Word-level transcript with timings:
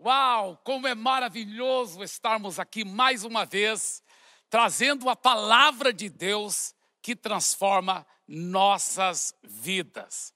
Uau, 0.00 0.56
como 0.62 0.86
é 0.86 0.94
maravilhoso 0.94 2.04
estarmos 2.04 2.60
aqui 2.60 2.84
mais 2.84 3.24
uma 3.24 3.44
vez, 3.44 4.00
trazendo 4.48 5.08
a 5.08 5.16
palavra 5.16 5.92
de 5.92 6.08
Deus 6.08 6.72
que 7.02 7.16
transforma 7.16 8.06
nossas 8.26 9.34
vidas. 9.42 10.32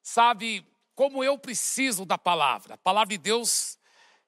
Sabe, 0.00 0.64
como 0.94 1.24
eu 1.24 1.36
preciso 1.36 2.06
da 2.06 2.16
palavra. 2.16 2.74
A 2.74 2.78
palavra 2.78 3.08
de 3.08 3.18
Deus, 3.18 3.76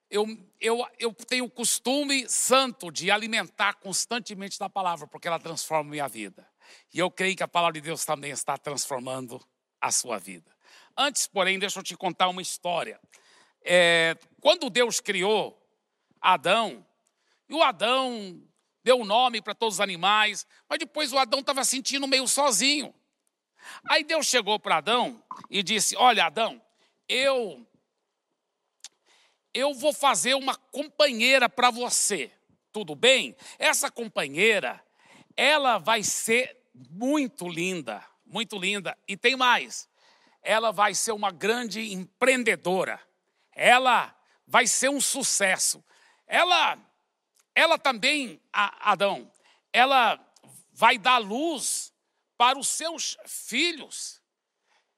eu, 0.09 0.27
eu, 0.59 0.85
eu 0.99 1.13
tenho 1.13 1.45
o 1.45 1.49
costume 1.49 2.27
santo 2.27 2.91
de 2.91 3.09
alimentar 3.09 3.75
constantemente 3.75 4.59
da 4.59 4.69
palavra, 4.69 5.07
porque 5.07 5.29
ela 5.29 5.39
transforma 5.39 5.91
minha 5.91 6.09
vida. 6.09 6.45
E 6.93 6.99
eu 6.99 7.09
creio 7.09 7.37
que 7.37 7.43
a 7.43 7.47
palavra 7.47 7.79
de 7.79 7.81
Deus 7.81 8.03
também 8.03 8.31
está 8.31 8.57
transformando 8.57 9.39
a 9.79 9.91
sua 9.91 10.19
vida. 10.19 10.51
Antes, 10.97 11.25
porém, 11.25 11.57
deixa 11.57 11.79
eu 11.79 11.83
te 11.83 11.95
contar 11.95 12.27
uma 12.27 12.41
história. 12.41 12.99
É, 13.63 14.17
quando 14.41 14.69
Deus 14.69 14.99
criou 14.99 15.59
Adão, 16.19 16.85
e 17.47 17.53
o 17.53 17.63
Adão 17.63 18.41
deu 18.83 18.97
um 18.97 19.05
nome 19.05 19.41
para 19.41 19.55
todos 19.55 19.75
os 19.75 19.81
animais, 19.81 20.45
mas 20.67 20.79
depois 20.79 21.13
o 21.13 21.17
Adão 21.17 21.39
estava 21.39 21.63
sentindo 21.63 22.07
meio 22.07 22.27
sozinho. 22.27 22.93
Aí 23.89 24.03
Deus 24.03 24.25
chegou 24.27 24.59
para 24.59 24.77
Adão 24.77 25.23
e 25.49 25.63
disse: 25.63 25.95
Olha, 25.95 26.25
Adão, 26.25 26.61
eu 27.07 27.65
eu 29.53 29.73
vou 29.73 29.93
fazer 29.93 30.33
uma 30.33 30.55
companheira 30.55 31.47
para 31.47 31.69
você. 31.69 32.31
Tudo 32.71 32.95
bem? 32.95 33.35
Essa 33.59 33.91
companheira, 33.91 34.83
ela 35.37 35.77
vai 35.77 36.03
ser 36.03 36.57
muito 36.89 37.47
linda, 37.47 38.03
muito 38.25 38.57
linda. 38.57 38.97
E 39.07 39.15
tem 39.15 39.35
mais. 39.35 39.87
Ela 40.41 40.71
vai 40.71 40.95
ser 40.95 41.11
uma 41.11 41.31
grande 41.31 41.93
empreendedora 41.93 42.99
ela 43.55 44.15
vai 44.45 44.67
ser 44.67 44.89
um 44.89 45.01
sucesso. 45.01 45.83
Ela, 46.27 46.77
ela 47.55 47.77
também, 47.77 48.41
Adão, 48.51 49.31
ela 49.71 50.19
vai 50.71 50.97
dar 50.97 51.17
luz 51.17 51.93
para 52.37 52.57
os 52.57 52.67
seus 52.67 53.17
filhos. 53.25 54.21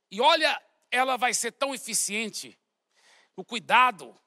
E 0.10 0.22
olha, 0.22 0.62
ela 0.92 1.18
vai 1.18 1.34
ser 1.34 1.52
tão 1.52 1.74
eficiente 1.74 2.58
o 3.36 3.44
cuidado 3.44 4.18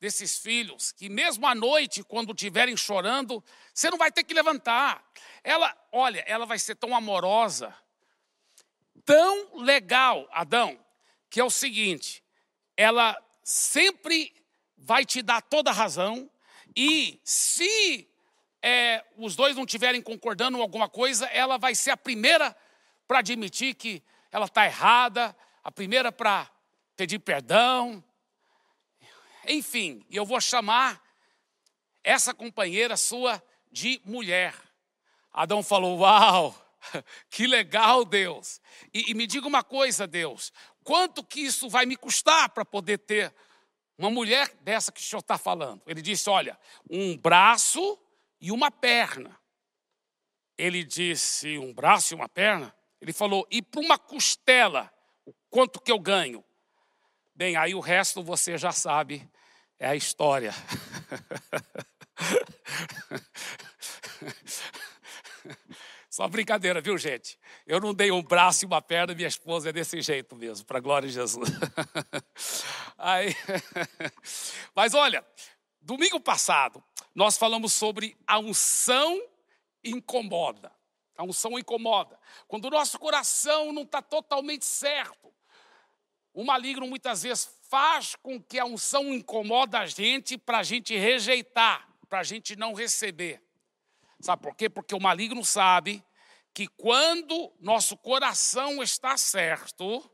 desses 0.00 0.38
filhos, 0.38 0.92
que 0.92 1.08
mesmo 1.08 1.46
à 1.46 1.54
noite, 1.54 2.04
quando 2.04 2.32
estiverem 2.32 2.76
chorando, 2.76 3.42
você 3.74 3.90
não 3.90 3.98
vai 3.98 4.12
ter 4.12 4.22
que 4.22 4.34
levantar. 4.34 5.04
Ela, 5.42 5.76
olha, 5.90 6.20
ela 6.26 6.46
vai 6.46 6.58
ser 6.58 6.76
tão 6.76 6.94
amorosa, 6.94 7.74
tão 9.04 9.56
legal, 9.56 10.28
Adão, 10.30 10.78
que 11.28 11.40
é 11.40 11.44
o 11.44 11.50
seguinte, 11.50 12.22
ela 12.76 13.16
sempre 13.48 14.30
vai 14.76 15.06
te 15.06 15.22
dar 15.22 15.40
toda 15.40 15.70
a 15.70 15.72
razão, 15.72 16.30
e 16.76 17.18
se 17.24 18.06
é, 18.62 19.02
os 19.16 19.34
dois 19.34 19.56
não 19.56 19.64
estiverem 19.64 20.02
concordando 20.02 20.58
em 20.58 20.60
alguma 20.60 20.86
coisa, 20.86 21.24
ela 21.28 21.56
vai 21.56 21.74
ser 21.74 21.90
a 21.90 21.96
primeira 21.96 22.54
para 23.06 23.20
admitir 23.20 23.74
que 23.74 24.02
ela 24.30 24.44
está 24.44 24.66
errada, 24.66 25.34
a 25.64 25.72
primeira 25.72 26.12
para 26.12 26.46
pedir 26.94 27.20
perdão. 27.20 28.04
Enfim, 29.46 30.04
eu 30.10 30.26
vou 30.26 30.42
chamar 30.42 31.02
essa 32.04 32.34
companheira 32.34 32.98
sua 32.98 33.42
de 33.72 33.98
mulher. 34.04 34.54
Adão 35.32 35.62
falou: 35.62 36.00
Uau, 36.00 36.54
que 37.30 37.46
legal, 37.46 38.04
Deus. 38.04 38.60
E, 38.92 39.10
e 39.10 39.14
me 39.14 39.26
diga 39.26 39.48
uma 39.48 39.64
coisa, 39.64 40.06
Deus: 40.06 40.52
quanto 40.88 41.22
que 41.22 41.40
isso 41.40 41.68
vai 41.68 41.84
me 41.84 41.98
custar 41.98 42.48
para 42.48 42.64
poder 42.64 42.96
ter 42.96 43.34
uma 43.98 44.08
mulher 44.08 44.48
dessa 44.62 44.90
que 44.90 44.98
o 44.98 45.04
senhor 45.04 45.20
está 45.20 45.36
falando? 45.36 45.82
Ele 45.86 46.00
disse: 46.00 46.30
olha, 46.30 46.58
um 46.88 47.14
braço 47.14 47.98
e 48.40 48.50
uma 48.50 48.70
perna. 48.70 49.38
Ele 50.56 50.82
disse: 50.82 51.58
um 51.58 51.74
braço 51.74 52.14
e 52.14 52.16
uma 52.16 52.26
perna? 52.26 52.74
Ele 53.02 53.12
falou: 53.12 53.46
e 53.50 53.60
para 53.60 53.82
uma 53.82 53.98
costela, 53.98 54.90
quanto 55.50 55.78
que 55.78 55.92
eu 55.92 55.98
ganho? 55.98 56.42
Bem, 57.34 57.54
aí 57.54 57.74
o 57.74 57.80
resto 57.80 58.22
você 58.22 58.56
já 58.56 58.72
sabe, 58.72 59.30
é 59.78 59.88
a 59.88 59.94
história. 59.94 60.54
Só 66.18 66.26
brincadeira, 66.26 66.80
viu, 66.80 66.98
gente? 66.98 67.38
Eu 67.64 67.78
não 67.78 67.94
dei 67.94 68.10
um 68.10 68.20
braço 68.20 68.64
e 68.64 68.66
uma 68.66 68.82
perna, 68.82 69.14
minha 69.14 69.28
esposa 69.28 69.68
é 69.68 69.72
desse 69.72 70.02
jeito 70.02 70.34
mesmo, 70.34 70.66
para 70.66 70.80
glória 70.80 71.06
de 71.06 71.14
Jesus. 71.14 71.48
Aí, 72.98 73.32
mas 74.74 74.94
olha, 74.94 75.24
domingo 75.80 76.18
passado, 76.18 76.82
nós 77.14 77.38
falamos 77.38 77.72
sobre 77.72 78.16
a 78.26 78.36
unção 78.40 79.22
incomoda. 79.84 80.72
A 81.16 81.22
unção 81.22 81.56
incomoda. 81.56 82.18
Quando 82.48 82.64
o 82.64 82.70
nosso 82.70 82.98
coração 82.98 83.72
não 83.72 83.82
está 83.82 84.02
totalmente 84.02 84.66
certo, 84.66 85.32
o 86.34 86.42
maligno 86.42 86.88
muitas 86.88 87.22
vezes 87.22 87.48
faz 87.70 88.16
com 88.16 88.42
que 88.42 88.58
a 88.58 88.64
unção 88.64 89.14
incomoda 89.14 89.78
a 89.78 89.86
gente 89.86 90.36
para 90.36 90.58
a 90.58 90.62
gente 90.64 90.98
rejeitar, 90.98 91.88
para 92.08 92.18
a 92.18 92.24
gente 92.24 92.56
não 92.56 92.74
receber. 92.74 93.40
Sabe 94.20 94.42
por 94.42 94.56
quê? 94.56 94.68
Porque 94.68 94.96
o 94.96 95.00
maligno 95.00 95.44
sabe 95.44 96.02
que 96.54 96.66
quando 96.68 97.52
nosso 97.60 97.96
coração 97.96 98.82
está 98.82 99.16
certo, 99.16 100.10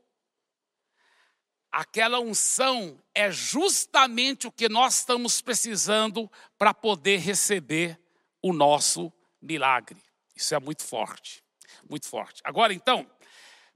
aquela 1.71 2.19
unção 2.19 3.01
é 3.13 3.31
justamente 3.31 4.47
o 4.47 4.51
que 4.51 4.69
nós 4.69 4.99
estamos 4.99 5.41
precisando 5.41 6.31
para 6.57 6.73
poder 6.73 7.17
receber 7.17 7.99
o 8.41 8.53
nosso 8.53 9.11
milagre. 9.41 10.01
Isso 10.35 10.53
é 10.55 10.59
muito 10.59 10.83
forte, 10.83 11.43
muito 11.89 12.07
forte. 12.07 12.41
Agora 12.43 12.73
então, 12.73 13.09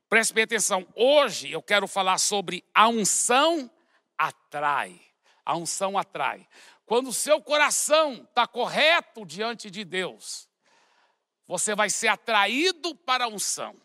preste 0.08 0.34
bem 0.34 0.44
atenção. 0.44 0.88
Hoje 0.96 1.52
eu 1.52 1.62
quero 1.62 1.88
falar 1.88 2.18
sobre 2.18 2.64
a 2.74 2.88
unção 2.88 3.70
atrai. 4.18 5.00
A 5.46 5.56
unção 5.56 5.98
atrai. 5.98 6.48
Quando 6.86 7.10
o 7.10 7.14
seu 7.14 7.42
coração 7.42 8.28
está 8.30 8.48
correto 8.48 9.26
diante 9.26 9.70
de 9.70 9.86
Deus, 9.86 10.49
você 11.50 11.74
vai 11.74 11.90
ser 11.90 12.10
atraído 12.10 12.94
para 12.94 13.26
a 13.26 13.28
unção. 13.28 13.76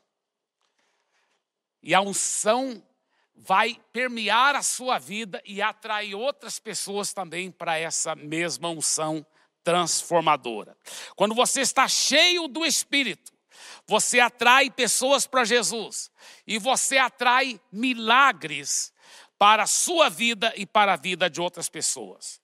E 1.82 1.94
a 1.94 2.02
unção 2.02 2.86
vai 3.34 3.80
permear 3.91 4.54
a 4.54 4.62
sua 4.62 4.98
vida 4.98 5.42
e 5.47 5.62
atrair 5.62 6.14
outras 6.14 6.58
pessoas 6.58 7.14
também 7.14 7.50
para 7.50 7.78
essa 7.78 8.14
mesma 8.14 8.69
unção 8.69 9.25
transformadora. 9.62 10.76
Quando 11.16 11.34
você 11.34 11.62
está 11.62 11.88
cheio 11.88 12.48
do 12.48 12.66
Espírito, 12.66 13.32
você 13.86 14.20
atrai 14.20 14.70
pessoas 14.70 15.26
para 15.26 15.42
Jesus 15.42 16.10
e 16.46 16.58
você 16.58 16.98
atrai 16.98 17.58
milagres 17.72 18.92
para 19.38 19.62
a 19.62 19.66
sua 19.66 20.10
vida 20.10 20.52
e 20.54 20.66
para 20.66 20.92
a 20.92 20.96
vida 20.96 21.31
de 21.31 21.41
outras 21.41 21.70
pessoas. 21.70 22.42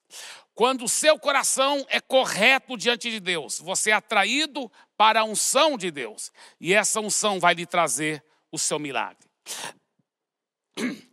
Quando 0.60 0.84
o 0.84 0.88
seu 0.90 1.18
coração 1.18 1.86
é 1.88 2.02
correto 2.02 2.76
diante 2.76 3.10
de 3.10 3.18
Deus, 3.18 3.58
você 3.58 3.92
é 3.92 3.94
atraído 3.94 4.70
para 4.94 5.20
a 5.20 5.24
unção 5.24 5.78
de 5.78 5.90
Deus, 5.90 6.30
e 6.60 6.74
essa 6.74 7.00
unção 7.00 7.40
vai 7.40 7.54
lhe 7.54 7.64
trazer 7.64 8.22
o 8.52 8.58
seu 8.58 8.78
milagre. 8.78 9.26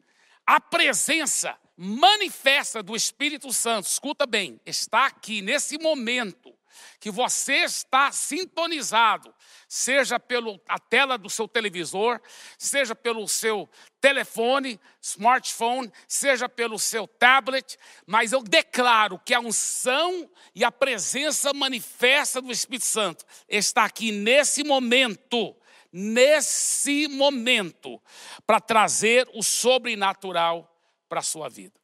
A 0.45 0.59
presença 0.59 1.57
manifesta 1.77 2.83
do 2.83 2.93
Espírito 2.93 3.53
Santo, 3.53 3.87
escuta 3.87 4.25
bem, 4.25 4.59
está 4.65 5.05
aqui 5.05 5.41
nesse 5.41 5.77
momento 5.77 6.53
que 6.99 7.09
você 7.09 7.63
está 7.63 8.11
sintonizado, 8.11 9.33
seja 9.67 10.19
pela 10.19 10.57
tela 10.89 11.17
do 11.17 11.29
seu 11.29 11.47
televisor, 11.47 12.21
seja 12.57 12.95
pelo 12.95 13.27
seu 13.27 13.69
telefone, 13.99 14.79
smartphone, 15.01 15.91
seja 16.07 16.47
pelo 16.47 16.79
seu 16.79 17.07
tablet, 17.07 17.77
mas 18.05 18.31
eu 18.31 18.41
declaro 18.41 19.19
que 19.19 19.33
a 19.33 19.39
unção 19.39 20.29
e 20.55 20.63
a 20.63 20.71
presença 20.71 21.53
manifesta 21.53 22.41
do 22.41 22.51
Espírito 22.51 22.85
Santo 22.85 23.25
está 23.49 23.83
aqui 23.83 24.11
nesse 24.11 24.63
momento, 24.63 25.55
nesse 25.91 27.07
momento, 27.07 28.01
para 28.45 28.59
trazer 28.59 29.29
o 29.33 29.43
sobrenatural 29.43 30.73
para 31.09 31.19
a 31.19 31.23
sua 31.23 31.49
vida. 31.49 31.76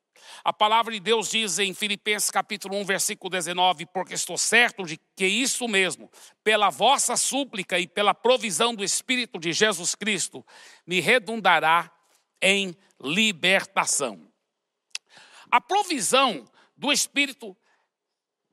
A 0.46 0.52
palavra 0.52 0.92
de 0.92 1.00
Deus 1.00 1.30
diz 1.30 1.58
em 1.58 1.74
Filipenses 1.74 2.30
capítulo 2.30 2.76
1, 2.80 2.84
versículo 2.84 3.30
19: 3.30 3.86
Porque 3.86 4.14
estou 4.14 4.38
certo 4.38 4.84
de 4.84 5.00
que 5.16 5.26
isso 5.26 5.70
mesmo, 5.70 6.12
pela 6.44 6.70
vossa 6.70 7.16
súplica 7.16 7.80
e 7.80 7.88
pela 7.88 8.14
provisão 8.14 8.76
do 8.76 8.84
Espírito 8.84 9.40
de 9.40 9.54
Jesus 9.54 9.96
Cristo, 9.96 10.46
me 10.86 11.00
redundará 11.00 11.90
em 12.42 12.76
libertação. 13.02 14.30
A 15.50 15.62
provisão 15.62 16.46
do 16.76 16.92
Espírito, 16.92 17.56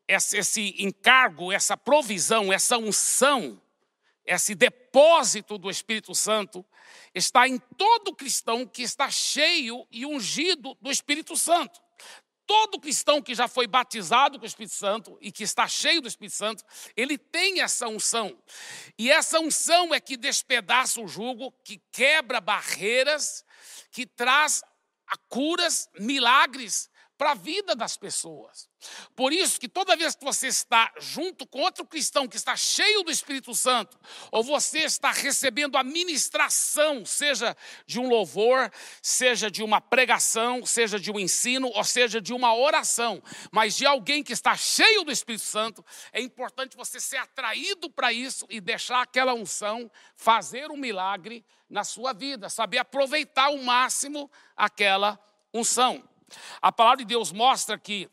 esse 0.06 0.76
encargo, 0.78 1.50
essa 1.50 1.76
provisão, 1.76 2.52
essa 2.52 2.78
unção, 2.78 3.60
esse 4.24 4.54
depósito 4.54 5.58
do 5.58 5.68
Espírito 5.68 6.14
Santo, 6.14 6.64
está 7.14 7.48
em 7.48 7.58
todo 7.76 8.14
cristão 8.14 8.66
que 8.66 8.82
está 8.82 9.10
cheio 9.10 9.86
e 9.90 10.06
ungido 10.06 10.76
do 10.80 10.90
Espírito 10.90 11.36
Santo. 11.36 11.80
todo 12.46 12.80
cristão 12.80 13.22
que 13.22 13.32
já 13.32 13.46
foi 13.46 13.68
batizado 13.68 14.36
com 14.36 14.44
o 14.44 14.48
Espírito 14.48 14.74
Santo 14.74 15.16
e 15.20 15.30
que 15.30 15.44
está 15.44 15.68
cheio 15.68 16.02
do 16.02 16.08
Espírito 16.08 16.34
Santo, 16.34 16.64
ele 16.96 17.16
tem 17.16 17.60
essa 17.60 17.86
unção. 17.86 18.36
E 18.98 19.08
essa 19.08 19.38
unção 19.38 19.94
é 19.94 20.00
que 20.00 20.16
despedaça 20.16 21.00
o 21.00 21.06
jugo, 21.06 21.52
que 21.62 21.80
quebra 21.92 22.40
barreiras, 22.40 23.44
que 23.92 24.04
traz 24.04 24.62
curas, 25.28 25.88
milagres 25.96 26.89
para 27.20 27.32
a 27.32 27.34
vida 27.34 27.76
das 27.76 27.98
pessoas. 27.98 28.66
Por 29.14 29.30
isso 29.30 29.60
que 29.60 29.68
toda 29.68 29.94
vez 29.94 30.14
que 30.14 30.24
você 30.24 30.46
está 30.46 30.90
junto 30.98 31.46
com 31.46 31.60
outro 31.60 31.84
cristão 31.84 32.26
que 32.26 32.38
está 32.38 32.56
cheio 32.56 33.02
do 33.02 33.10
Espírito 33.10 33.54
Santo, 33.54 34.00
ou 34.32 34.42
você 34.42 34.78
está 34.78 35.10
recebendo 35.10 35.76
a 35.76 35.84
ministração, 35.84 37.04
seja 37.04 37.54
de 37.84 38.00
um 38.00 38.08
louvor, 38.08 38.72
seja 39.02 39.50
de 39.50 39.62
uma 39.62 39.82
pregação, 39.82 40.64
seja 40.64 40.98
de 40.98 41.12
um 41.12 41.20
ensino, 41.20 41.70
ou 41.74 41.84
seja 41.84 42.22
de 42.22 42.32
uma 42.32 42.54
oração, 42.54 43.22
mas 43.52 43.76
de 43.76 43.84
alguém 43.84 44.22
que 44.22 44.32
está 44.32 44.56
cheio 44.56 45.04
do 45.04 45.12
Espírito 45.12 45.44
Santo, 45.44 45.84
é 46.14 46.22
importante 46.22 46.74
você 46.74 46.98
ser 46.98 47.18
atraído 47.18 47.90
para 47.90 48.14
isso 48.14 48.46
e 48.48 48.62
deixar 48.62 49.02
aquela 49.02 49.34
unção 49.34 49.90
fazer 50.16 50.70
um 50.70 50.76
milagre 50.78 51.44
na 51.68 51.84
sua 51.84 52.14
vida, 52.14 52.48
saber 52.48 52.78
aproveitar 52.78 53.48
ao 53.48 53.58
máximo 53.58 54.30
aquela 54.56 55.20
unção. 55.52 56.08
A 56.60 56.70
palavra 56.70 56.98
de 56.98 57.04
Deus 57.04 57.32
mostra 57.32 57.78
que 57.78 58.10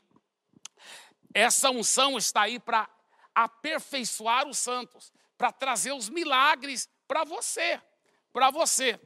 essa 1.34 1.69
unção 1.69 2.18
está 2.18 2.44
aí 2.44 2.60
para 2.60 2.90
aperfeiçoar 3.34 4.48
os 4.48 4.58
santos, 4.58 5.14
para 5.38 5.52
trazer 5.52 5.92
os 5.92 6.10
milagres 6.10 6.90
para 7.08 7.24
você, 7.24 7.80
para 8.34 8.50
você. 8.50 9.00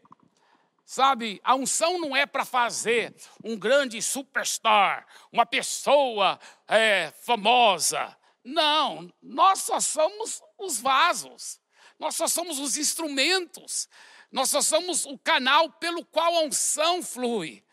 Sabe, 0.86 1.40
a 1.44 1.56
unção 1.56 2.00
não 2.00 2.16
é 2.16 2.26
para 2.26 2.44
fazer 2.44 3.16
um 3.44 3.58
grande 3.58 4.02
superstar, 4.02 5.06
uma 5.32 5.46
pessoa 5.46 6.40
é, 6.68 7.14
famosa. 7.22 8.18
Não, 8.44 9.10
nós 9.22 9.60
só 9.60 9.80
somos 9.80 10.42
os 10.58 10.80
vasos, 10.82 11.60
nós 12.00 12.16
só 12.16 12.28
somos 12.28 12.60
os 12.60 12.78
instrumentos, 12.78 13.88
nós 14.32 14.50
só 14.50 14.62
somos 14.62 15.06
o 15.06 15.18
canal 15.18 15.70
pelo 15.70 16.04
qual 16.06 16.36
a 16.36 16.44
unção 16.44 17.04
flui. 17.04 17.64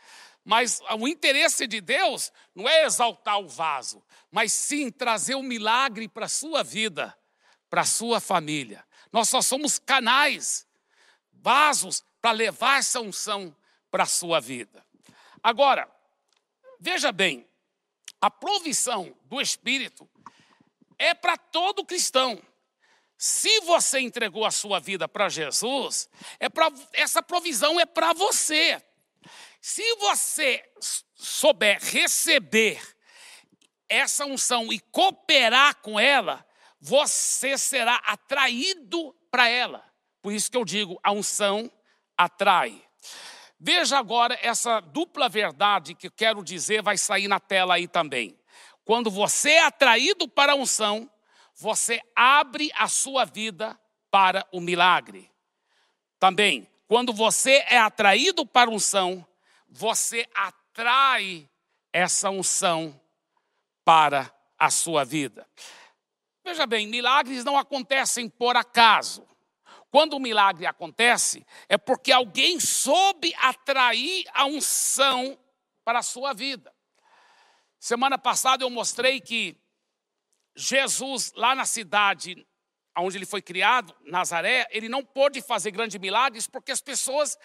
Mas 0.48 0.80
o 0.98 1.06
interesse 1.06 1.66
de 1.66 1.78
Deus 1.78 2.32
não 2.54 2.66
é 2.66 2.86
exaltar 2.86 3.38
o 3.38 3.46
vaso, 3.46 4.02
mas 4.30 4.50
sim 4.50 4.90
trazer 4.90 5.34
o 5.34 5.40
um 5.40 5.42
milagre 5.42 6.08
para 6.08 6.24
a 6.24 6.28
sua 6.28 6.64
vida, 6.64 7.14
para 7.68 7.82
a 7.82 7.84
sua 7.84 8.18
família. 8.18 8.82
Nós 9.12 9.28
só 9.28 9.42
somos 9.42 9.78
canais, 9.78 10.66
vasos 11.30 12.02
para 12.18 12.30
levar 12.30 12.78
essa 12.78 12.98
unção 12.98 13.54
para 13.90 14.04
a 14.04 14.06
sua 14.06 14.40
vida. 14.40 14.82
Agora, 15.42 15.86
veja 16.80 17.12
bem, 17.12 17.46
a 18.18 18.30
provisão 18.30 19.14
do 19.26 19.42
Espírito 19.42 20.08
é 20.98 21.12
para 21.12 21.36
todo 21.36 21.84
cristão. 21.84 22.40
Se 23.18 23.60
você 23.60 24.00
entregou 24.00 24.46
a 24.46 24.50
sua 24.50 24.80
vida 24.80 25.06
para 25.06 25.28
Jesus, 25.28 26.08
é 26.40 26.48
pra, 26.48 26.72
essa 26.94 27.22
provisão 27.22 27.78
é 27.78 27.84
para 27.84 28.14
você. 28.14 28.82
Se 29.60 29.96
você 29.96 30.64
souber 31.14 31.78
receber 31.80 32.80
essa 33.88 34.24
unção 34.26 34.72
e 34.72 34.78
cooperar 34.78 35.76
com 35.76 35.98
ela, 35.98 36.46
você 36.80 37.56
será 37.58 37.96
atraído 37.96 39.14
para 39.30 39.48
ela. 39.48 39.84
Por 40.22 40.32
isso 40.32 40.50
que 40.50 40.56
eu 40.56 40.64
digo, 40.64 40.98
a 41.02 41.12
unção 41.12 41.70
atrai. 42.16 42.82
Veja 43.58 43.98
agora 43.98 44.38
essa 44.40 44.80
dupla 44.80 45.28
verdade 45.28 45.94
que 45.94 46.06
eu 46.06 46.12
quero 46.12 46.44
dizer, 46.44 46.82
vai 46.82 46.96
sair 46.96 47.26
na 47.26 47.40
tela 47.40 47.74
aí 47.74 47.88
também. 47.88 48.38
Quando 48.84 49.10
você 49.10 49.50
é 49.50 49.64
atraído 49.64 50.28
para 50.28 50.52
a 50.52 50.56
unção, 50.56 51.10
você 51.54 52.00
abre 52.14 52.70
a 52.74 52.86
sua 52.88 53.24
vida 53.24 53.78
para 54.10 54.46
o 54.52 54.60
milagre. 54.60 55.30
Também, 56.18 56.68
quando 56.86 57.12
você 57.12 57.64
é 57.68 57.78
atraído 57.78 58.46
para 58.46 58.70
a 58.70 58.72
unção, 58.72 59.26
você 59.68 60.26
atrai 60.34 61.48
essa 61.92 62.30
unção 62.30 62.98
para 63.84 64.32
a 64.58 64.70
sua 64.70 65.04
vida. 65.04 65.46
Veja 66.44 66.66
bem, 66.66 66.86
milagres 66.86 67.44
não 67.44 67.58
acontecem 67.58 68.28
por 68.28 68.56
acaso. 68.56 69.26
Quando 69.90 70.14
o 70.14 70.20
milagre 70.20 70.66
acontece, 70.66 71.46
é 71.68 71.78
porque 71.78 72.12
alguém 72.12 72.60
soube 72.60 73.34
atrair 73.36 74.24
a 74.34 74.44
unção 74.44 75.38
para 75.84 76.00
a 76.00 76.02
sua 76.02 76.32
vida. 76.32 76.74
Semana 77.78 78.18
passada 78.18 78.64
eu 78.64 78.70
mostrei 78.70 79.20
que 79.20 79.56
Jesus, 80.54 81.32
lá 81.34 81.54
na 81.54 81.64
cidade 81.64 82.46
onde 82.96 83.16
ele 83.16 83.26
foi 83.26 83.40
criado, 83.40 83.94
Nazaré, 84.04 84.66
ele 84.70 84.88
não 84.88 85.04
pôde 85.04 85.40
fazer 85.40 85.70
grandes 85.70 85.98
milagres 86.00 86.46
porque 86.46 86.72
as 86.72 86.80
pessoas 86.80 87.38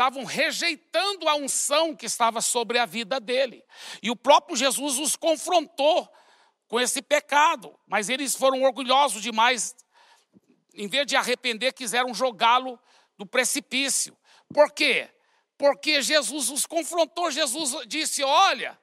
estavam 0.00 0.24
rejeitando 0.24 1.28
a 1.28 1.34
unção 1.34 1.94
que 1.94 2.06
estava 2.06 2.40
sobre 2.40 2.78
a 2.78 2.86
vida 2.86 3.20
dele. 3.20 3.62
E 4.02 4.10
o 4.10 4.16
próprio 4.16 4.56
Jesus 4.56 4.98
os 4.98 5.14
confrontou 5.14 6.10
com 6.66 6.80
esse 6.80 7.02
pecado, 7.02 7.78
mas 7.86 8.08
eles 8.08 8.34
foram 8.34 8.62
orgulhosos 8.62 9.20
demais. 9.20 9.76
Em 10.72 10.88
vez 10.88 11.06
de 11.06 11.16
arrepender, 11.16 11.74
quiseram 11.74 12.14
jogá-lo 12.14 12.80
do 13.18 13.26
precipício. 13.26 14.16
Por 14.54 14.72
quê? 14.72 15.10
Porque 15.58 16.00
Jesus 16.00 16.48
os 16.48 16.64
confrontou. 16.64 17.30
Jesus 17.30 17.86
disse: 17.86 18.24
Olha, 18.24 18.78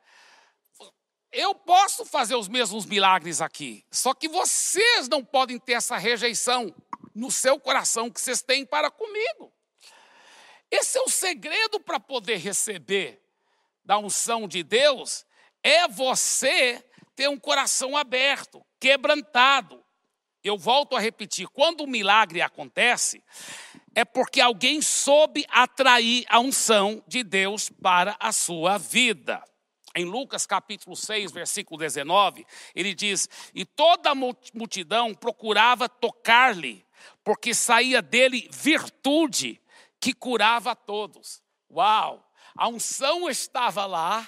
eu 1.31 1.55
posso 1.55 2.05
fazer 2.05 2.35
os 2.35 2.47
mesmos 2.47 2.85
milagres 2.85 3.41
aqui, 3.41 3.83
só 3.89 4.13
que 4.13 4.27
vocês 4.27 5.09
não 5.09 5.25
podem 5.25 5.57
ter 5.57 5.73
essa 5.73 5.97
rejeição 5.97 6.71
no 7.15 7.31
seu 7.31 7.59
coração 7.59 8.11
que 8.11 8.21
vocês 8.21 8.43
têm 8.43 8.63
para 8.63 8.91
comigo. 8.91 9.56
Esse 10.69 10.97
é 10.97 11.01
o 11.01 11.09
segredo 11.09 11.79
para 11.79 11.99
poder 11.99 12.37
receber 12.37 13.21
da 13.85 13.97
unção 13.97 14.47
de 14.47 14.63
Deus, 14.63 15.25
é 15.63 15.87
você 15.87 16.83
ter 17.15 17.29
um 17.29 17.39
coração 17.39 17.95
aberto, 17.95 18.63
quebrantado. 18.79 19.83
Eu 20.43 20.57
volto 20.57 20.95
a 20.95 20.99
repetir, 20.99 21.47
quando 21.47 21.81
o 21.81 21.87
milagre 21.87 22.41
acontece, 22.41 23.23
é 23.95 24.05
porque 24.05 24.41
alguém 24.41 24.81
soube 24.81 25.45
atrair 25.49 26.25
a 26.29 26.39
unção 26.39 27.03
de 27.07 27.23
Deus 27.23 27.69
para 27.69 28.15
a 28.19 28.31
sua 28.31 28.77
vida. 28.77 29.43
Em 29.95 30.05
Lucas 30.05 30.45
capítulo 30.45 30.95
6, 30.95 31.31
versículo 31.31 31.79
19, 31.79 32.45
ele 32.75 32.93
diz: 32.93 33.27
E 33.55 33.65
toda 33.65 34.11
a 34.11 34.15
multidão 34.15 35.15
procurava 35.15 35.89
tocar-lhe, 35.89 36.85
porque 37.23 37.53
saía 37.53 38.01
dele 38.01 38.47
virtude 38.51 39.59
que 39.99 40.13
curava 40.13 40.71
a 40.71 40.75
todos. 40.75 41.41
Uau! 41.69 42.23
A 42.55 42.67
unção 42.67 43.29
estava 43.29 43.85
lá 43.85 44.27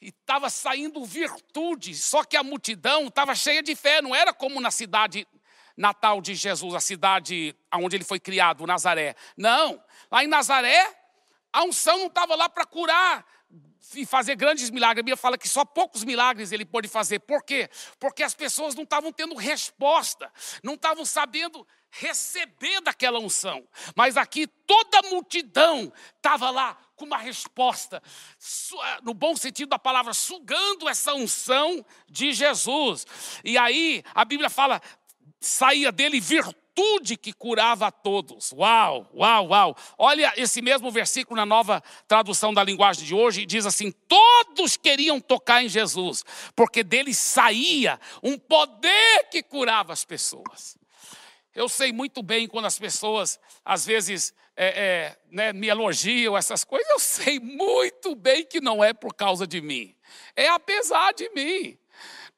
e 0.00 0.08
estava 0.08 0.50
saindo 0.50 1.04
virtude, 1.04 1.94
só 1.94 2.24
que 2.24 2.36
a 2.36 2.42
multidão 2.42 3.06
estava 3.06 3.34
cheia 3.34 3.62
de 3.62 3.74
fé, 3.74 4.02
não 4.02 4.14
era 4.14 4.32
como 4.32 4.60
na 4.60 4.70
cidade 4.70 5.26
natal 5.76 6.20
de 6.20 6.34
Jesus, 6.34 6.74
a 6.74 6.80
cidade 6.80 7.54
onde 7.74 7.96
ele 7.96 8.04
foi 8.04 8.18
criado, 8.18 8.66
Nazaré. 8.66 9.14
Não, 9.36 9.82
lá 10.10 10.24
em 10.24 10.26
Nazaré, 10.26 10.96
a 11.52 11.62
unção 11.64 11.98
não 11.98 12.06
estava 12.06 12.34
lá 12.34 12.48
para 12.48 12.64
curar 12.64 13.24
e 13.94 14.04
fazer 14.04 14.34
grandes 14.34 14.70
milagres. 14.70 15.00
A 15.00 15.02
Bíblia 15.02 15.16
fala 15.16 15.38
que 15.38 15.48
só 15.48 15.64
poucos 15.64 16.02
milagres 16.02 16.50
ele 16.50 16.64
pôde 16.64 16.88
fazer. 16.88 17.20
Por 17.20 17.42
quê? 17.42 17.68
Porque 17.98 18.22
as 18.22 18.34
pessoas 18.34 18.74
não 18.74 18.82
estavam 18.82 19.12
tendo 19.12 19.34
resposta, 19.36 20.32
não 20.62 20.74
estavam 20.74 21.04
sabendo 21.04 21.66
receber 21.98 22.80
daquela 22.80 23.18
unção. 23.18 23.66
Mas 23.94 24.16
aqui 24.16 24.46
toda 24.46 24.98
a 24.98 25.10
multidão 25.10 25.92
estava 26.16 26.50
lá 26.50 26.76
com 26.96 27.04
uma 27.04 27.18
resposta, 27.18 28.02
eh, 28.02 28.98
no 29.02 29.12
bom 29.12 29.36
sentido 29.36 29.68
da 29.68 29.78
palavra, 29.78 30.14
sugando 30.14 30.88
essa 30.88 31.14
unção 31.14 31.84
de 32.08 32.32
Jesus. 32.32 33.06
E 33.44 33.58
aí 33.58 34.02
a 34.14 34.24
Bíblia 34.24 34.48
fala: 34.48 34.80
saía 35.40 35.92
dele 35.92 36.20
virtude 36.20 37.16
que 37.16 37.32
curava 37.32 37.86
a 37.86 37.90
todos. 37.90 38.52
Uau, 38.52 39.10
uau, 39.14 39.48
uau. 39.48 39.76
Olha 39.98 40.32
esse 40.36 40.60
mesmo 40.62 40.90
versículo 40.90 41.36
na 41.36 41.46
nova 41.46 41.82
tradução 42.08 42.52
da 42.52 42.64
linguagem 42.64 43.04
de 43.04 43.14
hoje, 43.14 43.46
diz 43.46 43.66
assim: 43.66 43.90
todos 44.08 44.76
queriam 44.76 45.20
tocar 45.20 45.62
em 45.62 45.68
Jesus, 45.68 46.24
porque 46.54 46.82
dele 46.82 47.12
saía 47.14 48.00
um 48.22 48.38
poder 48.38 49.28
que 49.30 49.42
curava 49.42 49.92
as 49.92 50.04
pessoas. 50.04 50.78
Eu 51.56 51.70
sei 51.70 51.90
muito 51.90 52.22
bem 52.22 52.46
quando 52.46 52.66
as 52.66 52.78
pessoas, 52.78 53.40
às 53.64 53.86
vezes, 53.86 54.34
é, 54.54 54.66
é, 54.66 55.18
né, 55.30 55.54
me 55.54 55.68
elogiam 55.68 56.36
essas 56.36 56.62
coisas, 56.64 56.86
eu 56.90 56.98
sei 56.98 57.40
muito 57.40 58.14
bem 58.14 58.44
que 58.44 58.60
não 58.60 58.84
é 58.84 58.92
por 58.92 59.14
causa 59.14 59.46
de 59.46 59.62
mim, 59.62 59.96
é 60.36 60.48
apesar 60.48 61.14
de 61.14 61.30
mim. 61.30 61.78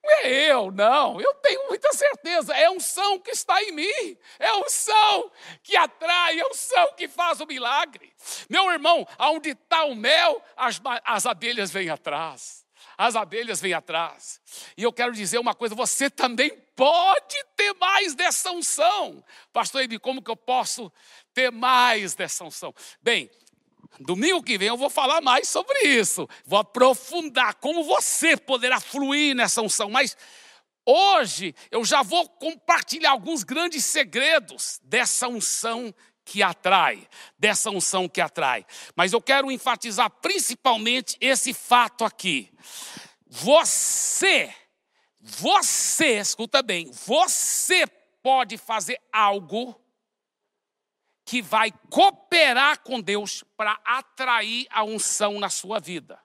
Não 0.00 0.10
é 0.12 0.52
eu, 0.52 0.70
não, 0.70 1.20
eu 1.20 1.34
tenho 1.34 1.66
muita 1.66 1.92
certeza, 1.92 2.54
é 2.56 2.78
são 2.78 3.18
que 3.18 3.32
está 3.32 3.60
em 3.60 3.72
mim, 3.72 4.16
é 4.38 4.68
são 4.68 5.32
que 5.64 5.76
atrai, 5.76 6.40
é 6.40 6.54
são 6.54 6.94
que 6.94 7.08
faz 7.08 7.40
o 7.40 7.46
milagre. 7.46 8.14
Meu 8.48 8.70
irmão, 8.70 9.04
aonde 9.18 9.50
está 9.50 9.82
o 9.82 9.96
mel, 9.96 10.40
as, 10.56 10.80
as 11.04 11.26
abelhas 11.26 11.72
vêm 11.72 11.90
atrás. 11.90 12.64
As 12.98 13.14
abelhas 13.14 13.60
vêm 13.60 13.72
atrás. 13.72 14.40
E 14.76 14.82
eu 14.82 14.92
quero 14.92 15.12
dizer 15.12 15.38
uma 15.38 15.54
coisa: 15.54 15.74
você 15.74 16.10
também 16.10 16.50
pode 16.74 17.36
ter 17.56 17.72
mais 17.74 18.16
dessa 18.16 18.50
unção. 18.50 19.24
Pastor 19.52 19.82
Ebi, 19.82 20.00
como 20.00 20.20
que 20.20 20.30
eu 20.30 20.36
posso 20.36 20.92
ter 21.32 21.52
mais 21.52 22.16
dessa 22.16 22.42
unção? 22.42 22.74
Bem, 23.00 23.30
domingo 24.00 24.42
que 24.42 24.58
vem 24.58 24.66
eu 24.66 24.76
vou 24.76 24.90
falar 24.90 25.20
mais 25.20 25.48
sobre 25.48 25.78
isso. 25.84 26.28
Vou 26.44 26.58
aprofundar 26.58 27.54
como 27.54 27.84
você 27.84 28.36
poderá 28.36 28.80
fluir 28.80 29.36
nessa 29.36 29.62
unção. 29.62 29.88
Mas 29.88 30.16
hoje 30.84 31.54
eu 31.70 31.84
já 31.84 32.02
vou 32.02 32.28
compartilhar 32.28 33.12
alguns 33.12 33.44
grandes 33.44 33.84
segredos 33.84 34.80
dessa 34.82 35.28
unção 35.28 35.94
que 36.28 36.42
atrai, 36.42 37.08
dessa 37.38 37.70
unção 37.70 38.06
que 38.06 38.20
atrai. 38.20 38.66
Mas 38.94 39.14
eu 39.14 39.22
quero 39.22 39.50
enfatizar 39.50 40.10
principalmente 40.10 41.16
esse 41.22 41.54
fato 41.54 42.04
aqui. 42.04 42.52
Você, 43.26 44.54
você, 45.18 46.18
escuta 46.18 46.62
bem, 46.62 46.90
você 46.92 47.86
pode 48.22 48.58
fazer 48.58 49.00
algo 49.10 49.74
que 51.24 51.40
vai 51.40 51.72
cooperar 51.88 52.80
com 52.80 53.00
Deus 53.00 53.42
para 53.56 53.80
atrair 53.82 54.66
a 54.68 54.84
unção 54.84 55.40
na 55.40 55.48
sua 55.48 55.80
vida. 55.80 56.20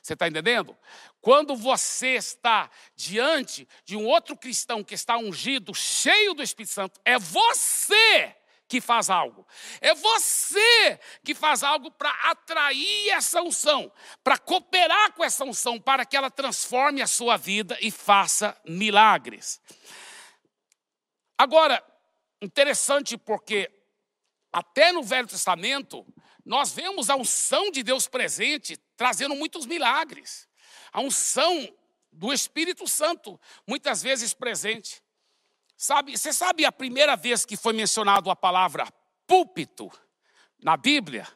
Você 0.00 0.12
está 0.12 0.28
entendendo? 0.28 0.76
Quando 1.20 1.56
você 1.56 2.14
está 2.14 2.70
diante 2.94 3.66
de 3.84 3.96
um 3.96 4.06
outro 4.06 4.36
cristão 4.36 4.84
que 4.84 4.94
está 4.94 5.16
ungido, 5.16 5.74
cheio 5.74 6.34
do 6.34 6.42
Espírito 6.42 6.72
Santo, 6.72 7.00
é 7.04 7.18
você 7.18 8.36
que 8.68 8.80
faz 8.80 9.10
algo. 9.10 9.46
É 9.80 9.94
você 9.94 10.98
que 11.22 11.34
faz 11.34 11.62
algo 11.62 11.90
para 11.90 12.10
atrair 12.30 13.10
essa 13.10 13.42
unção, 13.42 13.92
para 14.22 14.38
cooperar 14.38 15.12
com 15.12 15.24
essa 15.24 15.44
unção, 15.44 15.80
para 15.80 16.04
que 16.04 16.16
ela 16.16 16.30
transforme 16.30 17.02
a 17.02 17.06
sua 17.06 17.36
vida 17.36 17.76
e 17.80 17.90
faça 17.90 18.56
milagres. 18.64 19.60
Agora, 21.36 21.84
interessante 22.40 23.16
porque 23.18 23.70
até 24.52 24.92
no 24.92 25.02
Velho 25.02 25.26
Testamento, 25.26 26.06
nós 26.44 26.72
vemos 26.72 27.10
a 27.10 27.16
unção 27.16 27.70
de 27.70 27.82
Deus 27.82 28.06
presente 28.06 28.76
trazendo 28.96 29.34
muitos 29.34 29.66
milagres. 29.66 30.48
A 30.92 31.00
unção 31.00 31.68
do 32.12 32.32
Espírito 32.32 32.86
Santo, 32.86 33.40
muitas 33.66 34.02
vezes 34.02 34.32
presente. 34.32 35.02
Sabe, 35.84 36.16
você 36.16 36.32
sabe 36.32 36.64
a 36.64 36.72
primeira 36.72 37.14
vez 37.14 37.44
que 37.44 37.58
foi 37.58 37.74
mencionado 37.74 38.30
a 38.30 38.34
palavra 38.34 38.90
púlpito 39.26 39.92
na 40.62 40.78
Bíblia? 40.78 41.28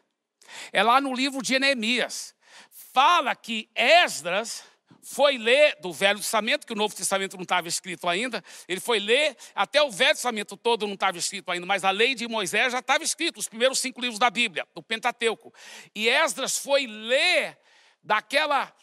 É 0.73 0.83
lá 0.83 1.03
no 1.03 1.13
livro 1.13 1.43
de 1.43 1.59
Neemias. 1.59 2.35
Fala 2.71 3.37
que 3.37 3.69
Esdras 3.75 4.65
foi 5.03 5.37
ler 5.37 5.79
do 5.83 5.93
Velho 5.93 6.19
Testamento, 6.19 6.67
que 6.67 6.73
o 6.73 6.77
Novo 6.77 6.97
Testamento 6.97 7.37
não 7.37 7.43
estava 7.43 7.69
escrito 7.69 8.09
ainda, 8.09 8.43
ele 8.67 8.81
foi 8.81 8.99
ler, 8.99 9.37
até 9.55 9.83
o 9.83 9.91
Velho 9.91 10.15
Testamento 10.15 10.57
todo 10.57 10.87
não 10.87 10.95
estava 10.95 11.19
escrito 11.19 11.51
ainda, 11.51 11.67
mas 11.67 11.85
a 11.85 11.91
lei 11.91 12.15
de 12.15 12.27
Moisés 12.27 12.73
já 12.73 12.79
estava 12.79 13.05
escrito, 13.05 13.37
os 13.41 13.49
primeiros 13.49 13.79
cinco 13.79 14.01
livros 14.01 14.19
da 14.19 14.31
Bíblia, 14.31 14.67
do 14.75 14.83
Pentateuco. 14.83 15.53
E 15.95 16.09
Esdras 16.09 16.57
foi 16.57 16.87
ler 16.87 17.59
daquela, 18.03 18.75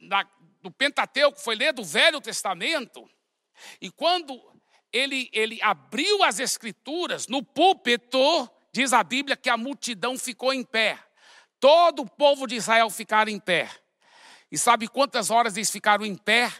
da, 0.00 0.26
do 0.62 0.70
Pentateuco, 0.70 1.38
foi 1.38 1.56
ler 1.56 1.74
do 1.74 1.84
Velho 1.84 2.22
Testamento, 2.22 3.06
e 3.82 3.90
quando 3.90 4.58
ele, 4.92 5.28
ele 5.32 5.60
abriu 5.62 6.22
as 6.22 6.38
escrituras, 6.40 7.26
no 7.26 7.42
púlpito, 7.42 8.50
diz 8.72 8.92
a 8.92 9.02
Bíblia 9.02 9.36
que 9.36 9.48
a 9.48 9.56
multidão 9.56 10.18
ficou 10.18 10.52
em 10.52 10.64
pé. 10.64 10.98
Todo 11.58 12.02
o 12.02 12.10
povo 12.10 12.46
de 12.46 12.56
Israel 12.56 12.90
ficaram 12.90 13.30
em 13.30 13.38
pé. 13.38 13.70
E 14.50 14.58
sabe 14.58 14.88
quantas 14.88 15.30
horas 15.30 15.56
eles 15.56 15.70
ficaram 15.70 16.04
em 16.04 16.16
pé, 16.16 16.52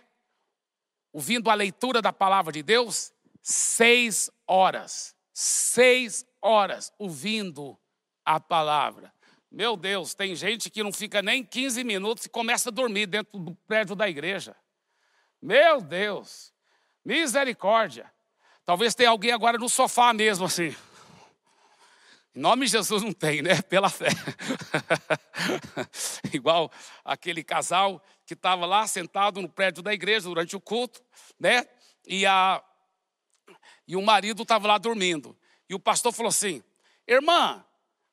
ouvindo 1.13 1.51
a 1.51 1.55
leitura 1.55 2.01
da 2.01 2.13
palavra 2.13 2.53
de 2.53 2.63
Deus? 2.63 3.13
Seis 3.43 4.31
horas. 4.47 5.17
Seis 5.33 6.25
horas 6.41 6.93
ouvindo 6.99 7.77
a 8.25 8.39
palavra. 8.39 9.13
Meu 9.51 9.77
Deus, 9.77 10.15
tem 10.15 10.37
gente 10.37 10.71
que 10.71 10.83
não 10.83 10.93
fica 10.93 11.21
nem 11.21 11.43
15 11.43 11.83
minutos 11.83 12.27
e 12.27 12.29
começa 12.29 12.69
a 12.69 12.73
dormir 12.73 13.07
dentro 13.07 13.37
do 13.39 13.55
prédio 13.67 13.97
da 13.97 14.09
igreja. 14.09 14.55
Meu 15.43 15.81
Deus, 15.81 16.53
misericórdia. 17.05 18.13
Talvez 18.65 18.95
tenha 18.95 19.11
alguém 19.11 19.33
agora 19.33 19.59
no 19.59 19.69
sofá 19.69 20.13
mesmo 20.13 20.47
assim. 20.47 20.75
Em 22.35 22.39
nome 22.39 22.67
de 22.67 22.73
Jesus 22.73 23.03
não 23.03 23.13
tem, 23.13 23.43
né? 23.43 23.61
Pela 23.63 23.91
fé. 23.91 24.07
Igual 26.33 26.71
aquele 27.05 27.43
casal 27.43 28.01
que 28.25 28.35
estava 28.35 28.65
lá 28.67 28.87
sentado 28.87 29.43
no 29.43 29.49
prédio 29.49 29.83
da 29.83 29.93
igreja 29.93 30.29
durante 30.29 30.55
o 30.55 30.61
culto, 30.61 31.03
né? 31.39 31.67
E, 32.07 32.25
a, 32.25 32.63
e 33.89 33.97
o 33.97 34.03
marido 34.03 34.43
estava 34.43 34.69
lá 34.69 34.79
dormindo. 34.79 35.37
E 35.69 35.75
o 35.75 35.81
pastor 35.81 36.13
falou 36.13 36.29
assim: 36.29 36.63
Irmã, 37.07 37.65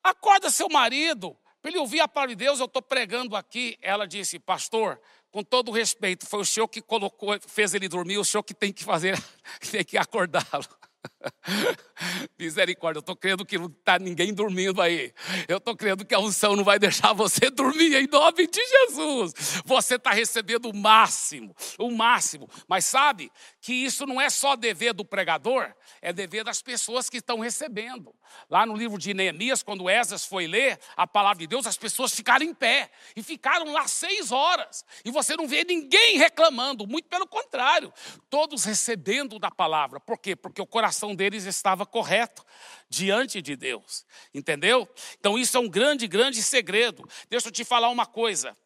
acorda 0.02 0.50
seu 0.50 0.68
marido, 0.68 1.36
para 1.62 1.70
ele 1.70 1.78
ouvir 1.78 2.00
a 2.00 2.08
palavra 2.08 2.34
de 2.34 2.44
Deus, 2.44 2.60
eu 2.60 2.66
estou 2.66 2.82
pregando 2.82 3.36
aqui. 3.36 3.78
Ela 3.80 4.06
disse: 4.06 4.38
Pastor, 4.38 5.00
com 5.30 5.42
todo 5.42 5.70
respeito, 5.70 6.26
foi 6.26 6.40
o 6.40 6.44
senhor 6.44 6.68
que 6.68 6.80
colocou, 6.80 7.38
fez 7.46 7.74
ele 7.74 7.88
dormir, 7.88 8.18
o 8.18 8.24
senhor 8.24 8.42
que 8.42 8.54
tem 8.54 8.72
que 8.72 8.84
fazer, 8.84 9.18
tem 9.70 9.84
que 9.84 9.98
acordá-lo. 9.98 10.77
Misericórdia, 12.38 12.98
eu 12.98 13.00
estou 13.00 13.16
crendo 13.16 13.44
que 13.44 13.58
não 13.58 13.66
está 13.66 13.98
ninguém 13.98 14.32
dormindo 14.32 14.80
aí. 14.80 15.12
Eu 15.46 15.58
estou 15.58 15.76
crendo 15.76 16.04
que 16.04 16.14
a 16.14 16.18
unção 16.18 16.56
não 16.56 16.64
vai 16.64 16.78
deixar 16.78 17.12
você 17.12 17.50
dormir 17.50 17.94
em 17.94 18.06
nome 18.06 18.46
de 18.46 18.60
Jesus. 18.64 19.62
Você 19.64 19.96
está 19.96 20.10
recebendo 20.10 20.70
o 20.70 20.76
máximo, 20.76 21.54
o 21.78 21.90
máximo. 21.90 22.48
Mas 22.68 22.84
sabe 22.86 23.30
que 23.60 23.72
isso 23.72 24.06
não 24.06 24.20
é 24.20 24.30
só 24.30 24.56
dever 24.56 24.92
do 24.92 25.04
pregador, 25.04 25.72
é 26.00 26.12
dever 26.12 26.44
das 26.44 26.62
pessoas 26.62 27.08
que 27.10 27.18
estão 27.18 27.40
recebendo. 27.40 28.14
Lá 28.50 28.66
no 28.66 28.76
livro 28.76 28.98
de 28.98 29.14
Neemias, 29.14 29.62
quando 29.62 29.88
Esdras 29.88 30.24
foi 30.24 30.46
ler 30.46 30.78
a 30.96 31.06
palavra 31.06 31.38
de 31.38 31.46
Deus, 31.46 31.66
as 31.66 31.78
pessoas 31.78 32.14
ficaram 32.14 32.44
em 32.44 32.54
pé 32.54 32.90
e 33.16 33.22
ficaram 33.22 33.72
lá 33.72 33.88
seis 33.88 34.30
horas. 34.30 34.84
E 35.04 35.10
você 35.10 35.36
não 35.36 35.48
vê 35.48 35.64
ninguém 35.64 36.18
reclamando, 36.18 36.86
muito 36.86 37.08
pelo 37.08 37.26
contrário, 37.26 37.92
todos 38.28 38.64
recebendo 38.64 39.38
da 39.38 39.50
palavra. 39.50 39.98
Por 39.98 40.18
quê? 40.18 40.36
Porque 40.36 40.60
o 40.60 40.66
coração 40.66 40.87
deles 41.14 41.44
estava 41.44 41.84
correto 41.84 42.44
diante 42.88 43.42
de 43.42 43.56
Deus, 43.56 44.04
entendeu? 44.32 44.88
Então 45.18 45.38
isso 45.38 45.56
é 45.56 45.60
um 45.60 45.68
grande, 45.68 46.06
grande 46.06 46.42
segredo. 46.42 47.08
Deixa 47.28 47.48
eu 47.48 47.52
te 47.52 47.64
falar 47.64 47.88
uma 47.88 48.06
coisa. 48.06 48.56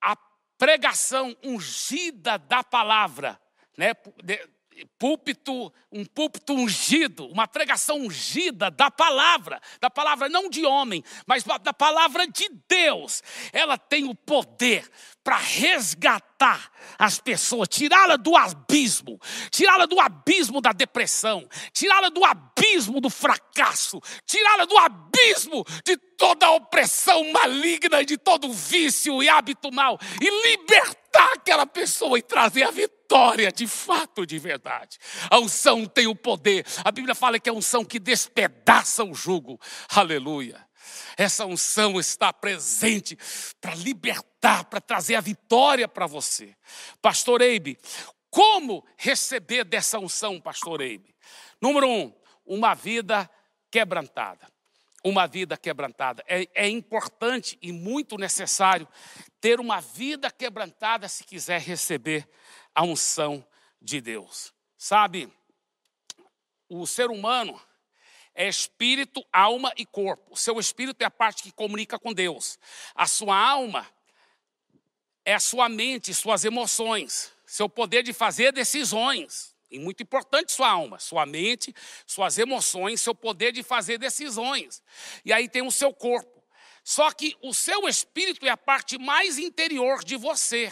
A 0.00 0.16
pregação 0.56 1.36
ungida 1.42 2.38
da 2.38 2.62
palavra, 2.62 3.40
né? 3.76 3.92
Púlpito, 4.98 5.72
um 5.90 6.04
púlpito 6.04 6.52
ungido, 6.52 7.26
uma 7.28 7.46
pregação 7.46 7.98
ungida 8.00 8.70
da 8.70 8.90
palavra, 8.90 9.60
da 9.80 9.90
palavra 9.90 10.28
não 10.28 10.48
de 10.48 10.64
homem, 10.64 11.02
mas 11.26 11.44
da 11.44 11.72
palavra 11.72 12.26
de 12.26 12.48
Deus. 12.68 13.22
Ela 13.52 13.78
tem 13.78 14.08
o 14.08 14.14
poder 14.14 14.90
para 15.22 15.36
resgatar 15.36 16.70
as 16.98 17.18
pessoas, 17.18 17.68
tirá-la 17.68 18.16
do 18.16 18.36
abismo, 18.36 19.18
tirá-la 19.50 19.86
do 19.86 19.98
abismo 19.98 20.60
da 20.60 20.72
depressão, 20.72 21.48
tirá-la 21.72 22.10
do 22.10 22.24
abismo 22.24 23.00
do 23.00 23.08
fracasso, 23.08 24.00
tirá-la 24.26 24.66
do 24.66 24.76
abismo 24.76 25.64
de 25.84 25.96
toda 25.96 26.46
a 26.46 26.52
opressão 26.52 27.32
maligna, 27.32 28.04
de 28.04 28.18
todo 28.18 28.52
vício 28.52 29.22
e 29.22 29.28
hábito 29.28 29.72
mal, 29.72 29.98
e 30.20 30.48
libertar 30.48 31.32
aquela 31.32 31.66
pessoa 31.66 32.18
e 32.18 32.22
trazer 32.22 32.64
a 32.64 32.70
vitória 32.70 33.03
de 33.54 33.66
fato, 33.66 34.26
de 34.26 34.38
verdade. 34.38 34.98
A 35.30 35.38
unção 35.38 35.86
tem 35.86 36.06
o 36.06 36.16
poder, 36.16 36.66
a 36.84 36.90
Bíblia 36.90 37.14
fala 37.14 37.38
que 37.38 37.48
é 37.48 37.52
a 37.52 37.54
unção 37.54 37.84
que 37.84 37.98
despedaça 37.98 39.04
o 39.04 39.14
jugo, 39.14 39.60
aleluia. 39.88 40.64
Essa 41.16 41.46
unção 41.46 41.98
está 41.98 42.32
presente 42.32 43.16
para 43.60 43.74
libertar, 43.74 44.64
para 44.64 44.80
trazer 44.80 45.14
a 45.14 45.20
vitória 45.20 45.86
para 45.86 46.06
você. 46.06 46.54
Pastor 47.00 47.40
Eibe, 47.40 47.78
como 48.30 48.84
receber 48.96 49.64
dessa 49.64 49.98
unção, 49.98 50.40
Pastor 50.40 50.80
Eibe? 50.80 51.14
Número 51.60 51.88
um, 51.88 52.12
uma 52.44 52.74
vida 52.74 53.30
quebrantada. 53.70 54.46
Uma 55.04 55.26
vida 55.26 55.56
quebrantada. 55.56 56.24
É, 56.26 56.48
é 56.54 56.68
importante 56.68 57.58
e 57.62 57.70
muito 57.70 58.18
necessário 58.18 58.88
ter 59.40 59.60
uma 59.60 59.80
vida 59.80 60.30
quebrantada 60.30 61.08
se 61.08 61.22
quiser 61.22 61.60
receber 61.60 62.28
a 62.74 62.82
unção 62.82 63.46
de 63.80 64.00
Deus. 64.00 64.52
Sabe, 64.76 65.32
o 66.68 66.86
ser 66.86 67.10
humano 67.10 67.60
é 68.34 68.48
espírito, 68.48 69.24
alma 69.32 69.72
e 69.76 69.86
corpo. 69.86 70.32
O 70.32 70.36
seu 70.36 70.58
espírito 70.58 71.00
é 71.02 71.04
a 71.04 71.10
parte 71.10 71.42
que 71.42 71.52
comunica 71.52 71.98
com 71.98 72.12
Deus. 72.12 72.58
A 72.94 73.06
sua 73.06 73.36
alma 73.36 73.86
é 75.24 75.34
a 75.34 75.40
sua 75.40 75.68
mente, 75.68 76.12
suas 76.12 76.44
emoções, 76.44 77.32
seu 77.46 77.68
poder 77.68 78.02
de 78.02 78.12
fazer 78.12 78.52
decisões. 78.52 79.54
E 79.70 79.78
muito 79.78 80.02
importante 80.02 80.52
sua 80.52 80.70
alma, 80.70 80.98
sua 80.98 81.24
mente, 81.24 81.74
suas 82.06 82.38
emoções, 82.38 83.00
seu 83.00 83.14
poder 83.14 83.52
de 83.52 83.62
fazer 83.62 83.98
decisões. 83.98 84.82
E 85.24 85.32
aí 85.32 85.48
tem 85.48 85.62
o 85.62 85.70
seu 85.70 85.92
corpo. 85.92 86.42
Só 86.82 87.10
que 87.10 87.36
o 87.40 87.54
seu 87.54 87.88
espírito 87.88 88.46
é 88.46 88.50
a 88.50 88.56
parte 88.56 88.98
mais 88.98 89.38
interior 89.38 90.04
de 90.04 90.16
você. 90.16 90.70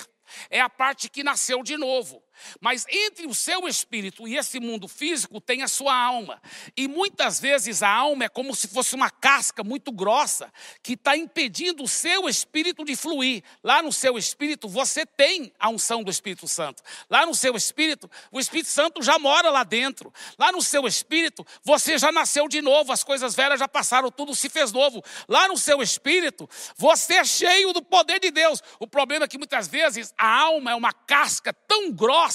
É 0.51 0.61
a 0.61 0.69
parte 0.69 1.09
que 1.09 1.23
nasceu 1.23 1.63
de 1.63 1.77
novo. 1.77 2.23
Mas 2.61 2.87
entre 2.89 3.27
o 3.27 3.35
seu 3.35 3.67
espírito 3.69 4.27
e 4.27 4.37
esse 4.37 4.61
mundo 4.61 4.89
físico 4.89 5.41
tem 5.41 5.63
a 5.63 5.69
sua 5.69 5.95
alma. 5.95 6.41
E 6.77 6.89
muitas 6.89 7.41
vezes 7.41 7.83
a 7.83 7.89
alma 7.89 8.25
é 8.25 8.29
como 8.29 8.55
se 8.55 8.69
fosse 8.69 8.95
uma 8.95 9.11
casca 9.11 9.63
muito 9.63 9.93
grossa 9.93 10.53
que 10.83 10.95
está 10.95 11.17
impedindo 11.17 11.83
o 11.83 11.89
seu 11.89 12.29
espírito 12.29 12.85
de 12.85 12.97
fluir. 12.97 13.43
Lá 13.63 13.83
no 13.83 13.93
seu 13.93 14.19
espírito 14.19 14.69
você 14.69 15.05
tem 15.05 15.53
a 15.59 15.69
unção 15.69 16.03
do 16.03 16.11
Espírito 16.11 16.49
Santo. 16.49 16.83
Lá 17.09 17.27
no 17.27 17.35
seu 17.35 17.55
espírito, 17.57 18.11
o 18.31 18.41
Espírito 18.41 18.69
Santo 18.69 19.03
já 19.03 19.19
mora 19.19 19.51
lá 19.51 19.65
dentro. 19.65 20.13
Lá 20.39 20.53
no 20.53 20.63
seu 20.63 20.87
espírito, 20.87 21.47
você 21.63 21.99
já 21.99 22.11
nasceu 22.11 22.49
de 22.49 22.61
novo, 22.61 22.93
as 22.93 23.05
coisas 23.05 23.35
velhas 23.35 23.61
já 23.61 23.69
passaram, 23.69 24.11
tudo 24.11 24.35
se 24.35 24.49
fez 24.49 24.73
novo. 24.73 25.03
Lá 25.29 25.49
no 25.49 25.57
seu 25.57 25.83
espírito, 25.83 26.49
você 26.77 27.15
é 27.15 27.25
cheio 27.25 27.73
do 27.73 27.83
poder 27.83 28.21
de 28.21 28.31
Deus. 28.31 28.63
O 28.79 28.87
problema 28.87 29.25
é 29.25 29.29
que 29.29 29.39
muitas 29.39 29.69
vezes 29.69 30.13
a 30.17 30.41
alma 30.41 30.73
é 30.73 30.75
uma 30.75 30.93
casca 30.93 31.53
tão 31.53 31.91
grossa 31.93 32.32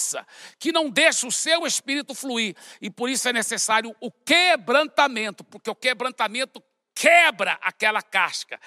que 0.60 0.72
não 0.72 0.89
deixa 0.89 1.27
o 1.27 1.32
seu 1.32 1.66
espírito 1.66 2.13
fluir. 2.13 2.56
E 2.82 2.89
por 2.89 3.10
isso 3.10 3.27
é 3.27 3.34
necessário 3.34 3.96
o 4.00 4.12
quebrantamento, 4.12 5.44
porque 5.44 5.70
o 5.70 5.75
quebrantamento 5.75 6.62
quebra 6.94 7.60
aquela 7.62 8.01
casca, 8.01 8.60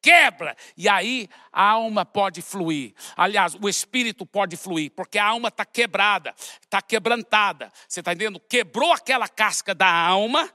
quebra, 0.00 0.56
e 0.76 0.88
aí 0.88 1.28
a 1.52 1.70
alma 1.70 2.04
pode 2.04 2.42
fluir. 2.42 2.94
Aliás, 3.16 3.54
o 3.60 3.68
espírito 3.68 4.26
pode 4.26 4.56
fluir, 4.56 4.90
porque 4.92 5.18
a 5.18 5.26
alma 5.26 5.48
está 5.48 5.64
quebrada, 5.64 6.34
está 6.60 6.80
quebrantada. 6.82 7.72
Você 7.86 8.00
está 8.00 8.12
entendendo? 8.12 8.40
Quebrou 8.40 8.92
aquela 8.92 9.28
casca 9.28 9.74
da 9.74 9.90
alma. 9.90 10.50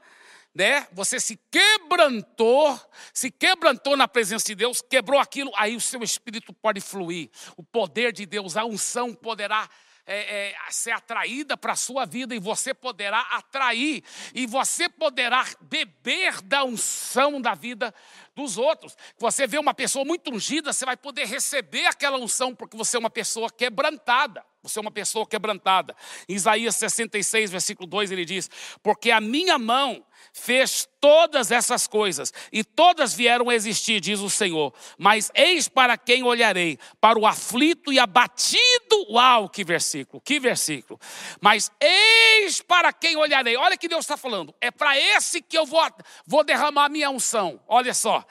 Né? 0.54 0.86
Você 0.92 1.18
se 1.18 1.36
quebrantou, 1.50 2.80
se 3.12 3.28
quebrantou 3.28 3.96
na 3.96 4.06
presença 4.06 4.46
de 4.46 4.54
Deus, 4.54 4.80
quebrou 4.80 5.18
aquilo, 5.18 5.50
aí 5.56 5.74
o 5.74 5.80
seu 5.80 6.00
espírito 6.00 6.52
pode 6.52 6.80
fluir. 6.80 7.28
O 7.56 7.62
poder 7.64 8.12
de 8.12 8.24
Deus, 8.24 8.56
a 8.56 8.64
unção 8.64 9.12
poderá 9.12 9.68
é, 10.06 10.50
é, 10.50 10.56
ser 10.70 10.90
atraída 10.90 11.56
para 11.56 11.72
a 11.72 11.76
sua 11.76 12.04
vida 12.04 12.34
e 12.34 12.38
você 12.38 12.74
poderá 12.74 13.20
atrair 13.20 14.02
e 14.34 14.46
você 14.46 14.88
poderá 14.88 15.46
beber 15.60 16.40
da 16.42 16.64
unção 16.64 17.40
da 17.40 17.54
vida 17.54 17.94
dos 18.34 18.58
outros. 18.58 18.96
Você 19.18 19.46
vê 19.46 19.58
uma 19.58 19.74
pessoa 19.74 20.04
muito 20.04 20.32
ungida, 20.32 20.72
você 20.72 20.84
vai 20.84 20.96
poder 20.96 21.26
receber 21.26 21.86
aquela 21.86 22.18
unção 22.18 22.54
porque 22.54 22.76
você 22.76 22.96
é 22.96 23.00
uma 23.00 23.10
pessoa 23.10 23.50
quebrantada. 23.50 24.44
Você 24.64 24.78
é 24.78 24.82
uma 24.82 24.90
pessoa 24.90 25.26
quebrantada. 25.26 25.94
Em 26.26 26.34
Isaías 26.34 26.74
66, 26.76 27.50
versículo 27.50 27.86
2, 27.86 28.10
ele 28.10 28.24
diz: 28.24 28.48
Porque 28.82 29.10
a 29.10 29.20
minha 29.20 29.58
mão 29.58 30.02
fez 30.32 30.88
todas 30.98 31.50
essas 31.50 31.86
coisas, 31.86 32.32
e 32.50 32.64
todas 32.64 33.12
vieram 33.12 33.50
a 33.50 33.54
existir, 33.54 34.00
diz 34.00 34.20
o 34.20 34.30
Senhor. 34.30 34.72
Mas 34.98 35.30
eis 35.34 35.68
para 35.68 35.98
quem 35.98 36.22
olharei, 36.22 36.78
para 36.98 37.18
o 37.18 37.26
aflito 37.26 37.92
e 37.92 37.98
abatido. 37.98 39.06
Uau, 39.10 39.50
que 39.50 39.62
versículo, 39.62 40.22
que 40.22 40.40
versículo. 40.40 40.98
Mas 41.42 41.70
eis 41.78 42.62
para 42.62 42.90
quem 42.90 43.16
olharei. 43.16 43.54
Olha 43.56 43.76
que 43.76 43.86
Deus 43.86 44.04
está 44.04 44.16
falando. 44.16 44.54
É 44.62 44.70
para 44.70 44.98
esse 44.98 45.42
que 45.42 45.58
eu 45.58 45.66
vou, 45.66 45.84
vou 46.26 46.42
derramar 46.42 46.88
minha 46.88 47.10
unção. 47.10 47.60
Olha 47.68 47.92
só. 47.92 48.24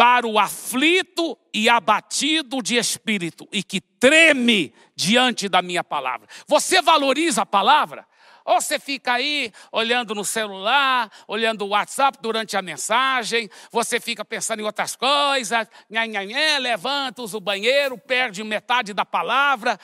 Para 0.00 0.26
o 0.26 0.38
aflito 0.38 1.36
e 1.52 1.68
abatido 1.68 2.62
de 2.62 2.76
espírito, 2.76 3.46
e 3.52 3.62
que 3.62 3.82
treme 3.82 4.72
diante 4.96 5.46
da 5.46 5.60
minha 5.60 5.84
palavra. 5.84 6.26
Você 6.46 6.80
valoriza 6.80 7.42
a 7.42 7.46
palavra? 7.46 8.06
Ou 8.42 8.62
você 8.62 8.78
fica 8.78 9.12
aí 9.12 9.52
olhando 9.70 10.14
no 10.14 10.24
celular, 10.24 11.10
olhando 11.28 11.66
o 11.66 11.68
WhatsApp 11.68 12.16
durante 12.22 12.56
a 12.56 12.62
mensagem, 12.62 13.50
você 13.70 14.00
fica 14.00 14.24
pensando 14.24 14.60
em 14.60 14.64
outras 14.64 14.96
coisas, 14.96 15.68
nha, 15.90 16.06
nha, 16.06 16.24
nha, 16.24 16.56
levanta, 16.56 17.20
usa 17.20 17.36
o 17.36 17.40
banheiro, 17.40 17.98
perde 17.98 18.42
metade 18.42 18.94
da 18.94 19.04
palavra. 19.04 19.78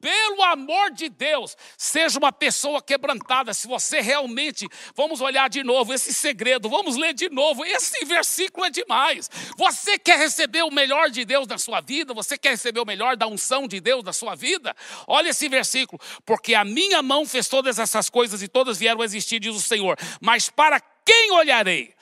Pelo 0.00 0.42
amor 0.44 0.92
de 0.92 1.08
Deus, 1.08 1.56
seja 1.76 2.18
uma 2.18 2.32
pessoa 2.32 2.80
quebrantada. 2.80 3.52
Se 3.52 3.66
você 3.66 4.00
realmente, 4.00 4.68
vamos 4.94 5.20
olhar 5.20 5.48
de 5.48 5.64
novo 5.64 5.92
esse 5.92 6.14
segredo, 6.14 6.68
vamos 6.68 6.96
ler 6.96 7.12
de 7.12 7.28
novo. 7.28 7.64
Esse 7.64 8.04
versículo 8.04 8.66
é 8.66 8.70
demais. 8.70 9.28
Você 9.56 9.98
quer 9.98 10.18
receber 10.18 10.62
o 10.62 10.70
melhor 10.70 11.10
de 11.10 11.24
Deus 11.24 11.48
na 11.48 11.58
sua 11.58 11.80
vida? 11.80 12.14
Você 12.14 12.38
quer 12.38 12.50
receber 12.50 12.78
o 12.78 12.86
melhor 12.86 13.16
da 13.16 13.26
unção 13.26 13.66
de 13.66 13.80
Deus 13.80 14.04
na 14.04 14.12
sua 14.12 14.36
vida? 14.36 14.74
Olha 15.06 15.30
esse 15.30 15.48
versículo. 15.48 16.00
Porque 16.24 16.54
a 16.54 16.64
minha 16.64 17.02
mão 17.02 17.26
fez 17.26 17.48
todas 17.48 17.78
essas 17.80 18.08
coisas 18.08 18.40
e 18.40 18.46
todas 18.46 18.78
vieram 18.78 19.02
a 19.02 19.04
existir, 19.04 19.40
diz 19.40 19.56
o 19.56 19.60
Senhor. 19.60 19.98
Mas 20.20 20.48
para 20.48 20.80
quem 21.04 21.32
olharei? 21.32 21.92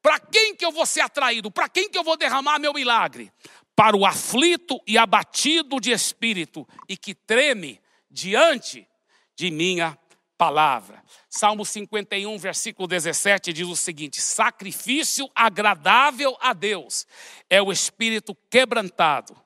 Para 0.00 0.18
quem 0.18 0.56
que 0.56 0.64
eu 0.64 0.72
vou 0.72 0.84
ser 0.84 1.00
atraído? 1.00 1.50
Para 1.50 1.68
quem 1.68 1.88
que 1.88 1.96
eu 1.96 2.02
vou 2.02 2.16
derramar 2.16 2.58
meu 2.58 2.72
milagre? 2.72 3.32
Para 3.74 3.96
o 3.96 4.04
aflito 4.04 4.80
e 4.86 4.98
abatido 4.98 5.80
de 5.80 5.90
espírito 5.90 6.68
e 6.88 6.96
que 6.96 7.14
treme 7.14 7.80
diante 8.10 8.86
de 9.34 9.50
minha 9.50 9.98
palavra. 10.36 11.02
Salmo 11.28 11.64
51, 11.64 12.36
versículo 12.38 12.88
17 12.88 13.52
diz 13.52 13.66
o 13.66 13.76
seguinte: 13.76 14.20
Sacrifício 14.20 15.30
agradável 15.34 16.36
a 16.40 16.52
Deus 16.52 17.06
é 17.48 17.62
o 17.62 17.72
espírito 17.72 18.36
quebrantado, 18.50 19.36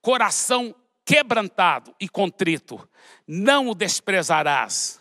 coração 0.00 0.74
quebrantado 1.04 1.94
e 2.00 2.08
contrito, 2.08 2.88
não 3.26 3.68
o 3.68 3.74
desprezarás 3.74 4.99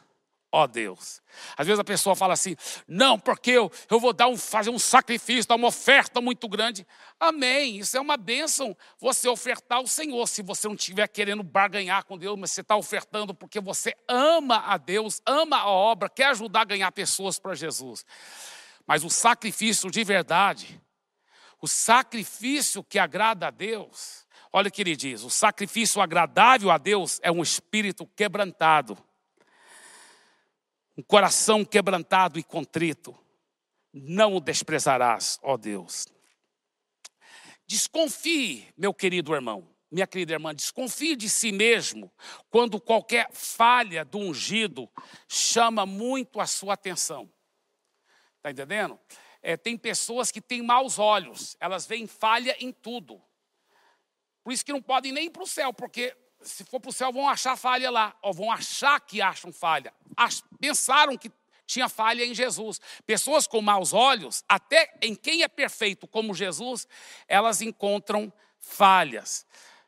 ó 0.52 0.66
Deus. 0.66 1.22
Às 1.56 1.68
vezes 1.68 1.80
a 1.80 1.84
pessoa 1.84 2.16
fala 2.16 2.34
assim: 2.34 2.56
não, 2.88 3.20
porque 3.20 3.52
eu, 3.52 3.72
eu 3.90 4.00
vou 4.00 4.14
dar 4.14 4.28
um, 4.28 4.38
fazer 4.38 4.70
um 4.70 4.80
sacrifício, 4.80 5.48
dar 5.48 5.56
uma 5.56 5.68
oferta 5.68 6.20
muito 6.20 6.48
grande. 6.48 6.86
Amém. 7.20 7.78
Isso 7.78 7.96
é 7.96 8.02
uma 8.02 8.18
bênção 8.18 8.76
você 9.00 9.28
ofertar 9.28 9.78
ao 9.78 9.88
Senhor. 9.88 10.28
Se 10.28 10.42
você 10.42 10.68
não 10.68 10.76
estiver 10.76 11.08
querendo 11.08 11.44
barganhar 11.44 12.04
com 12.06 12.18
Deus, 12.18 12.38
mas 12.38 12.52
você 12.52 12.62
está 12.62 12.76
ofertando 12.76 13.34
porque 13.34 13.60
você 13.60 13.96
ama 14.08 14.58
a 14.66 14.78
Deus, 14.78 15.22
ama 15.26 15.58
a 15.58 15.68
obra, 15.68 16.10
quer 16.10 16.28
ajudar 16.28 16.62
a 16.62 16.66
ganhar 16.66 16.92
pessoas 16.92 17.40
para 17.40 17.54
Jesus. 17.54 18.06
Mas 18.88 19.04
o 19.04 19.10
sacrifício 19.10 19.92
de 19.92 20.04
verdade, 20.04 20.82
o 21.62 21.68
sacrifício 21.68 22.84
que 22.84 22.98
agrada 22.98 23.48
a 23.48 23.52
Deus, 23.52 24.26
olha 24.52 24.70
o 24.70 24.72
que 24.72 24.82
ele 24.82 24.96
diz: 24.96 25.24
o 25.24 25.30
sacrifício 25.30 26.02
agradável 26.02 26.72
a 26.72 26.78
Deus 26.80 27.20
é 27.22 27.32
um 27.32 27.44
espírito 27.44 28.08
quebrantado 28.16 28.98
um 31.00 31.02
coração 31.02 31.64
quebrantado 31.64 32.38
e 32.38 32.44
contrito, 32.44 33.18
não 33.94 34.36
o 34.36 34.42
desprezarás, 34.42 35.40
ó 35.42 35.56
Deus. 35.56 36.06
Desconfie, 37.66 38.68
meu 38.76 38.94
querido 38.94 39.34
irmão, 39.34 39.66
minha 39.90 40.06
querida 40.06 40.34
irmã, 40.34 40.54
desconfie 40.54 41.16
de 41.16 41.30
si 41.30 41.54
mesmo 41.54 42.12
quando 42.50 42.82
qualquer 42.82 43.30
falha 43.32 44.04
do 44.04 44.18
ungido 44.18 44.90
chama 45.26 45.86
muito 45.86 46.42
a 46.42 46.46
sua 46.46 46.74
atenção. 46.74 47.32
Está 48.36 48.52
entendendo? 48.52 49.00
É, 49.42 49.56
tem 49.56 49.78
pessoas 49.78 50.34
que 50.34 50.42
têm 50.42 50.62
maus 50.62 51.00
olhos, 51.00 51.56
elas 51.62 51.88
veem 51.88 52.08
falha 52.08 52.58
em 52.60 52.74
tudo. 52.74 53.22
Por 54.44 54.52
isso 54.52 54.66
que 54.66 54.74
não 54.74 54.82
podem 54.82 55.14
nem 55.14 55.28
ir 55.28 55.30
para 55.30 55.44
o 55.44 55.48
céu, 55.48 55.74
porque 55.74 56.14
se 56.42 56.64
for 56.64 56.80
para 56.80 56.90
o 56.90 56.94
céu, 56.94 57.12
vão 57.12 57.28
achar 57.28 57.56
falha 57.56 57.90
lá, 57.90 58.16
ou 58.22 58.34
vão 58.34 58.52
achar 58.52 59.00
que 59.00 59.22
acham 59.22 59.52
falha. 59.52 59.94
pensaram 60.60 61.18
que 61.18 61.32
tinha 61.66 61.88
falha 61.88 62.26
em 62.26 62.34
Jesus. 62.34 62.82
Pessoas 63.06 63.46
com 63.46 63.62
maus 63.62 63.94
olhos, 63.94 64.44
até 64.50 64.92
em 65.02 65.14
quem 65.14 65.44
é 65.44 65.48
perfeito 65.48 66.08
como 66.08 66.34
Jesus, 66.34 66.88
elas 67.28 67.62
encontram 67.62 68.34
falhas. 68.60 69.46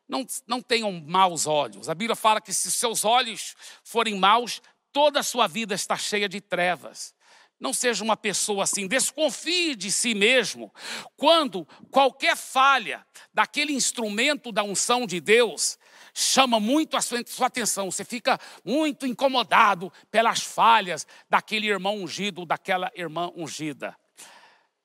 Não, 0.08 0.26
não 0.46 0.62
tenham 0.62 0.92
maus 0.92 1.48
olhos. 1.48 1.90
A 1.90 1.96
Bíblia 1.96 2.16
fala 2.16 2.42
que 2.42 2.54
se 2.54 2.70
seus 2.70 3.04
olhos 3.04 3.56
forem 3.84 4.16
maus, 4.16 4.62
toda 4.92 5.22
a 5.22 5.24
sua 5.24 5.48
vida 5.48 5.74
está 5.74 5.98
cheia 5.98 6.30
de 6.30 6.42
trevas. 6.42 7.16
Não 7.60 7.74
seja 7.74 8.04
uma 8.04 8.18
pessoa 8.18 8.64
assim, 8.64 8.88
desconfie 8.88 9.76
de 9.76 9.92
si 9.92 10.14
mesmo. 10.14 10.74
Quando 11.16 11.66
qualquer 11.90 12.36
falha 12.36 13.06
daquele 13.34 13.72
instrumento 13.72 14.52
da 14.52 14.64
unção 14.64 15.06
de 15.06 15.20
Deus 15.22 15.78
chama 16.14 16.60
muito 16.60 16.98
a 16.98 17.02
sua, 17.02 17.20
atenção, 17.46 17.90
você 17.90 18.04
fica 18.04 18.40
muito 18.64 19.06
incomodado 19.06 19.92
pelas 20.10 20.42
falhas 20.42 21.06
daquele 21.30 21.68
irmão 21.68 21.98
ungido, 21.98 22.46
daquela 22.46 22.92
irmã 22.96 23.32
ungida. 23.36 23.96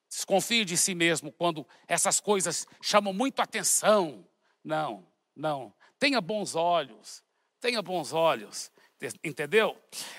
Desconfie 0.08 0.64
de 0.64 0.76
si 0.76 0.94
mesmo 0.94 1.32
quando 1.32 1.66
essas 1.86 2.20
coisas 2.20 2.66
chamam 2.80 3.12
muito 3.12 3.40
atenção. 3.40 4.26
Não, 4.64 5.06
não. 5.34 5.74
Tenha 5.98 6.20
bons 6.20 6.54
olhos, 6.54 7.22
tenha 7.60 7.82
bons 7.82 8.12
olhos. 8.12 8.70
Entendeu? 9.22 9.76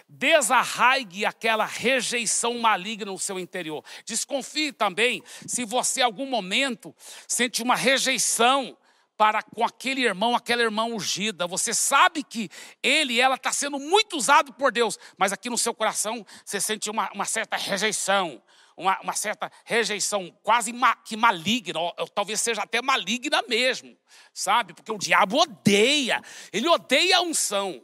Desarraigue 0.08 1.26
aquela 1.26 1.66
rejeição 1.66 2.60
maligna 2.60 3.12
no 3.12 3.18
seu 3.18 3.40
interior. 3.40 3.84
Desconfie 4.06 4.72
também 4.72 5.24
se 5.48 5.66
você, 5.66 6.02
em 6.02 6.04
algum 6.04 6.28
momento, 6.28 6.96
sente 7.28 7.64
uma 7.64 7.76
rejeição 7.76 8.78
para 9.18 9.42
com 9.42 9.66
aquele 9.66 10.02
irmão, 10.04 10.36
aquela 10.36 10.62
irmã 10.62 10.86
ungida. 10.86 11.48
Você 11.48 11.74
sabe 11.74 12.24
que 12.24 12.50
ele 12.84 13.20
ela 13.20 13.36
está 13.36 13.52
sendo 13.52 13.80
muito 13.80 14.16
usado 14.16 14.54
por 14.54 14.72
Deus, 14.72 14.98
mas 15.18 15.34
aqui 15.34 15.50
no 15.50 15.58
seu 15.58 15.74
coração 15.74 16.26
você 16.46 16.62
sente 16.62 16.90
uma, 16.90 17.12
uma 17.12 17.26
certa 17.26 17.58
rejeição, 17.58 18.42
uma, 18.78 19.00
uma 19.02 19.14
certa 19.14 19.52
rejeição 19.66 20.32
quase 20.44 20.72
ma, 20.72 20.96
que 20.96 21.18
maligna, 21.18 21.80
ou, 21.80 21.94
ou, 21.98 22.08
talvez 22.08 22.40
seja 22.40 22.62
até 22.62 22.80
maligna 22.82 23.42
mesmo, 23.50 23.98
sabe? 24.32 24.74
Porque 24.74 24.92
o 24.92 25.00
diabo 25.00 25.42
odeia, 25.42 26.22
ele 26.54 26.68
odeia 26.70 27.18
a 27.18 27.22
unção. 27.22 27.82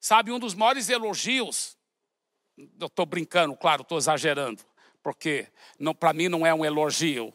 Sabe, 0.00 0.30
um 0.30 0.38
dos 0.38 0.54
maiores 0.54 0.88
elogios, 0.88 1.76
eu 2.56 2.86
estou 2.86 3.04
brincando, 3.04 3.56
claro, 3.56 3.82
estou 3.82 3.98
exagerando, 3.98 4.62
porque 5.02 5.48
para 5.98 6.12
mim 6.12 6.28
não 6.28 6.46
é 6.46 6.54
um 6.54 6.64
elogio, 6.64 7.34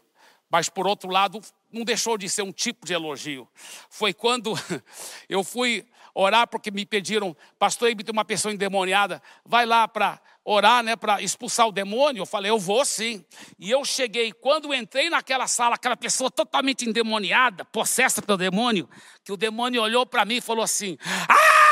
mas 0.49 0.69
por 0.69 0.87
outro 0.87 1.09
lado, 1.09 1.41
não 1.73 1.83
deixou 1.83 2.17
de 2.17 2.29
ser 2.29 2.41
um 2.41 2.51
tipo 2.51 2.85
de 2.85 2.93
elogio. 2.93 3.47
Foi 3.89 4.13
quando 4.13 4.53
eu 5.27 5.43
fui 5.43 5.85
orar, 6.13 6.47
porque 6.47 6.69
me 6.69 6.85
pediram, 6.85 7.35
pastor, 7.57 7.87
aí 7.87 7.95
tem 7.95 8.11
uma 8.11 8.23
pessoa 8.23 8.53
endemoniada, 8.53 9.21
vai 9.43 9.65
lá 9.65 9.87
para 9.87 10.21
orar, 10.45 10.83
né, 10.83 10.95
para 10.95 11.21
expulsar 11.21 11.67
o 11.67 11.71
demônio. 11.71 12.21
Eu 12.21 12.25
falei, 12.25 12.51
eu 12.51 12.59
vou 12.59 12.85
sim. 12.85 13.25
E 13.57 13.71
eu 13.71 13.83
cheguei, 13.83 14.31
quando 14.31 14.73
entrei 14.73 15.09
naquela 15.09 15.47
sala, 15.47 15.75
aquela 15.75 15.97
pessoa 15.97 16.29
totalmente 16.29 16.87
endemoniada, 16.87 17.65
possessa 17.65 18.21
pelo 18.21 18.37
demônio, 18.37 18.87
que 19.23 19.31
o 19.31 19.37
demônio 19.37 19.81
olhou 19.81 20.05
para 20.05 20.25
mim 20.25 20.35
e 20.35 20.41
falou 20.41 20.63
assim: 20.63 20.97
Ah! 21.27 21.63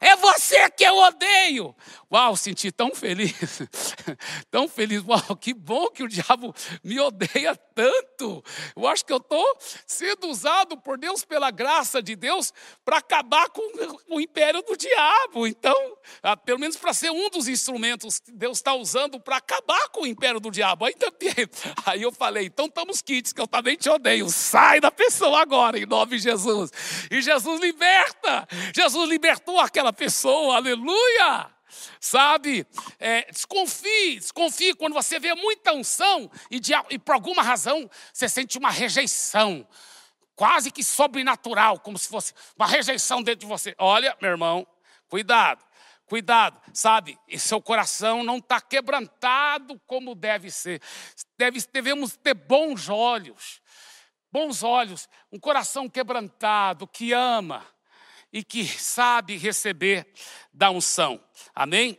é 0.00 0.16
você 0.16 0.68
que 0.70 0.84
eu 0.84 0.96
odeio. 0.96 1.74
Uau, 2.12 2.36
senti 2.36 2.70
tão 2.70 2.94
feliz, 2.94 3.62
tão 4.50 4.68
feliz. 4.68 5.02
Uau, 5.04 5.36
que 5.36 5.54
bom 5.54 5.88
que 5.88 6.02
o 6.02 6.08
diabo 6.08 6.54
me 6.82 6.98
odeia 7.00 7.54
tanto. 7.80 8.44
Eu 8.76 8.86
acho 8.86 9.04
que 9.04 9.12
eu 9.12 9.16
estou 9.16 9.58
sendo 9.86 10.28
usado 10.28 10.76
por 10.76 10.98
Deus, 10.98 11.24
pela 11.24 11.50
graça 11.50 12.02
de 12.02 12.14
Deus, 12.14 12.52
para 12.84 12.98
acabar 12.98 13.48
com 13.48 13.62
o 14.08 14.20
império 14.20 14.62
do 14.62 14.76
diabo. 14.76 15.46
Então, 15.46 15.96
ah, 16.22 16.36
pelo 16.36 16.58
menos 16.58 16.76
para 16.76 16.92
ser 16.92 17.10
um 17.10 17.30
dos 17.30 17.48
instrumentos 17.48 18.18
que 18.18 18.32
Deus 18.32 18.58
está 18.58 18.74
usando 18.74 19.18
para 19.18 19.38
acabar 19.38 19.88
com 19.88 20.02
o 20.02 20.06
império 20.06 20.40
do 20.40 20.50
diabo. 20.50 20.84
Aí, 20.84 20.94
aí 21.86 22.02
eu 22.02 22.12
falei, 22.12 22.46
então 22.46 22.66
estamos 22.66 23.00
kits, 23.00 23.32
que 23.32 23.40
eu 23.40 23.48
também 23.48 23.76
te 23.76 23.88
odeio. 23.88 24.28
Sai 24.28 24.78
da 24.78 24.90
pessoa 24.90 25.40
agora, 25.40 25.78
em 25.78 25.86
nome 25.86 26.18
de 26.18 26.18
Jesus. 26.18 26.70
E 27.10 27.22
Jesus 27.22 27.60
liberta. 27.60 28.46
Jesus 28.74 29.08
libertou 29.08 29.58
aquela 29.58 29.92
pessoa, 29.92 30.56
aleluia! 30.56 31.59
Sabe, 32.00 32.66
é, 32.98 33.30
desconfie, 33.30 34.18
desconfie 34.18 34.74
quando 34.74 34.94
você 34.94 35.18
vê 35.18 35.34
muita 35.34 35.72
unção 35.72 36.30
e, 36.50 36.58
de, 36.58 36.72
e 36.90 36.98
por 36.98 37.14
alguma 37.14 37.42
razão 37.42 37.88
você 38.12 38.28
sente 38.28 38.58
uma 38.58 38.70
rejeição, 38.70 39.66
quase 40.34 40.70
que 40.70 40.82
sobrenatural, 40.82 41.78
como 41.80 41.98
se 41.98 42.08
fosse 42.08 42.32
uma 42.56 42.66
rejeição 42.66 43.22
dentro 43.22 43.40
de 43.40 43.46
você. 43.46 43.74
Olha, 43.78 44.16
meu 44.20 44.30
irmão, 44.30 44.66
cuidado, 45.08 45.64
cuidado, 46.06 46.60
sabe? 46.72 47.18
E 47.28 47.38
seu 47.38 47.60
coração 47.60 48.22
não 48.24 48.38
está 48.38 48.60
quebrantado 48.60 49.80
como 49.86 50.14
deve 50.14 50.50
ser. 50.50 50.80
Deve, 51.38 51.60
devemos 51.72 52.16
ter 52.16 52.34
bons 52.34 52.88
olhos, 52.88 53.60
bons 54.32 54.62
olhos, 54.62 55.08
um 55.30 55.38
coração 55.38 55.88
quebrantado 55.88 56.86
que 56.86 57.12
ama 57.12 57.66
e 58.32 58.44
que 58.44 58.64
sabe 58.64 59.36
receber 59.36 60.06
da 60.52 60.70
unção. 60.70 61.20
Amém? 61.54 61.98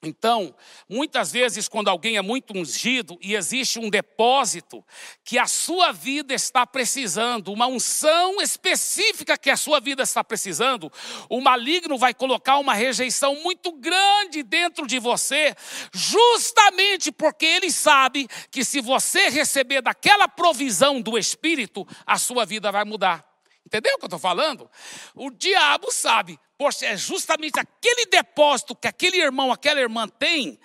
Então, 0.00 0.54
muitas 0.88 1.32
vezes, 1.32 1.66
quando 1.66 1.88
alguém 1.88 2.16
é 2.16 2.22
muito 2.22 2.56
ungido 2.56 3.18
e 3.20 3.34
existe 3.34 3.80
um 3.80 3.90
depósito 3.90 4.84
que 5.24 5.36
a 5.36 5.46
sua 5.48 5.90
vida 5.90 6.32
está 6.32 6.64
precisando, 6.64 7.52
uma 7.52 7.66
unção 7.66 8.40
específica 8.40 9.36
que 9.36 9.50
a 9.50 9.56
sua 9.56 9.80
vida 9.80 10.04
está 10.04 10.22
precisando, 10.22 10.92
o 11.28 11.40
maligno 11.40 11.98
vai 11.98 12.14
colocar 12.14 12.58
uma 12.58 12.74
rejeição 12.74 13.42
muito 13.42 13.72
grande 13.72 14.44
dentro 14.44 14.86
de 14.86 15.00
você, 15.00 15.52
justamente 15.92 17.10
porque 17.10 17.46
ele 17.46 17.72
sabe 17.72 18.28
que 18.52 18.64
se 18.64 18.80
você 18.80 19.28
receber 19.28 19.82
daquela 19.82 20.28
provisão 20.28 21.00
do 21.00 21.18
Espírito, 21.18 21.84
a 22.06 22.18
sua 22.18 22.46
vida 22.46 22.70
vai 22.70 22.84
mudar. 22.84 23.27
Entendeu 23.66 23.94
o 23.94 23.98
que 23.98 24.04
eu 24.04 24.08
estou 24.08 24.18
falando? 24.18 24.70
O 25.14 25.30
diabo 25.30 25.92
sabe, 25.92 26.38
poxa, 26.56 26.86
é 26.86 26.96
justamente 26.96 27.60
aquele 27.60 28.06
depósito 28.06 28.74
que 28.74 28.88
aquele 28.88 29.18
irmão, 29.18 29.52
aquela 29.52 29.80
irmã 29.80 30.08
tem, 30.08 30.58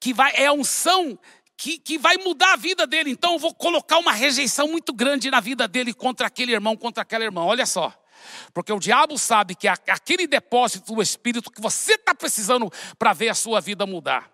que 0.00 0.12
vai, 0.12 0.32
é 0.34 0.46
a 0.46 0.52
unção 0.52 1.18
que, 1.56 1.78
que 1.78 1.98
vai 1.98 2.16
mudar 2.16 2.54
a 2.54 2.56
vida 2.56 2.86
dele. 2.86 3.10
Então 3.10 3.34
eu 3.34 3.38
vou 3.38 3.54
colocar 3.54 3.98
uma 3.98 4.12
rejeição 4.12 4.68
muito 4.68 4.92
grande 4.92 5.30
na 5.30 5.40
vida 5.40 5.66
dele 5.68 5.92
contra 5.92 6.26
aquele 6.26 6.52
irmão, 6.52 6.76
contra 6.76 7.02
aquela 7.02 7.24
irmã. 7.24 7.44
Olha 7.44 7.66
só. 7.66 7.92
Porque 8.52 8.72
o 8.72 8.78
diabo 8.78 9.18
sabe 9.18 9.54
que 9.54 9.68
aquele 9.68 10.26
depósito 10.26 10.94
do 10.94 11.02
Espírito 11.02 11.50
que 11.50 11.60
você 11.60 11.94
está 11.94 12.14
precisando 12.14 12.70
para 12.98 13.12
ver 13.12 13.28
a 13.28 13.34
sua 13.34 13.60
vida 13.60 13.86
mudar. 13.86 14.30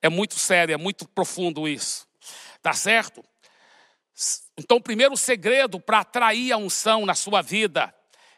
É 0.00 0.08
muito 0.08 0.38
sério, 0.38 0.74
é 0.74 0.76
muito 0.76 1.08
profundo 1.08 1.66
isso. 1.68 2.06
Tá 2.62 2.72
certo? 2.72 3.24
Então, 4.56 4.76
o 4.76 4.82
primeiro 4.82 5.16
segredo 5.16 5.80
para 5.80 6.00
atrair 6.00 6.52
a 6.52 6.56
unção 6.56 7.04
na 7.04 7.14
sua 7.14 7.42
vida 7.42 7.94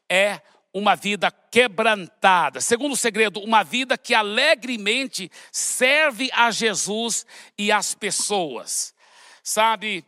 é 0.09 0.41
uma 0.73 0.95
vida 0.95 1.31
quebrantada. 1.31 2.61
Segundo 2.61 2.97
segredo, 2.97 3.41
uma 3.41 3.63
vida 3.63 3.97
que 3.97 4.15
alegremente 4.15 5.31
serve 5.51 6.31
a 6.33 6.51
Jesus 6.51 7.25
e 7.57 7.73
as 7.73 7.95
pessoas. 7.95 8.95
Sabe, 9.43 10.05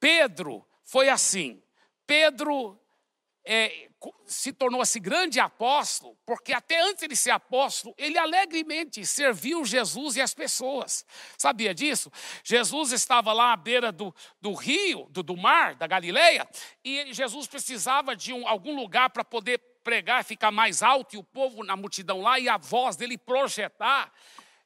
Pedro 0.00 0.66
foi 0.84 1.08
assim. 1.08 1.62
Pedro 2.06 2.78
é, 3.44 3.88
se 4.26 4.52
tornou 4.52 4.82
esse 4.82 4.98
grande 4.98 5.38
apóstolo, 5.38 6.16
porque 6.24 6.52
até 6.52 6.80
antes 6.80 7.08
de 7.08 7.16
ser 7.16 7.30
apóstolo, 7.30 7.94
ele 7.98 8.18
alegremente 8.18 9.04
serviu 9.04 9.64
Jesus 9.64 10.16
e 10.16 10.20
as 10.20 10.34
pessoas. 10.34 11.04
Sabia 11.36 11.74
disso? 11.74 12.10
Jesus 12.42 12.92
estava 12.92 13.32
lá 13.32 13.52
à 13.52 13.56
beira 13.56 13.92
do, 13.92 14.14
do 14.40 14.52
rio, 14.54 15.06
do, 15.10 15.22
do 15.22 15.36
mar, 15.36 15.74
da 15.74 15.86
Galileia, 15.86 16.48
e 16.84 17.12
Jesus 17.12 17.46
precisava 17.46 18.16
de 18.16 18.32
um, 18.32 18.46
algum 18.48 18.74
lugar 18.74 19.10
para 19.10 19.24
poder 19.24 19.58
pregar, 19.82 20.24
ficar 20.24 20.50
mais 20.50 20.82
alto, 20.82 21.14
e 21.14 21.18
o 21.18 21.22
povo 21.22 21.62
na 21.62 21.76
multidão 21.76 22.20
lá, 22.20 22.38
e 22.40 22.48
a 22.48 22.56
voz 22.56 22.96
dele 22.96 23.18
projetar. 23.18 24.12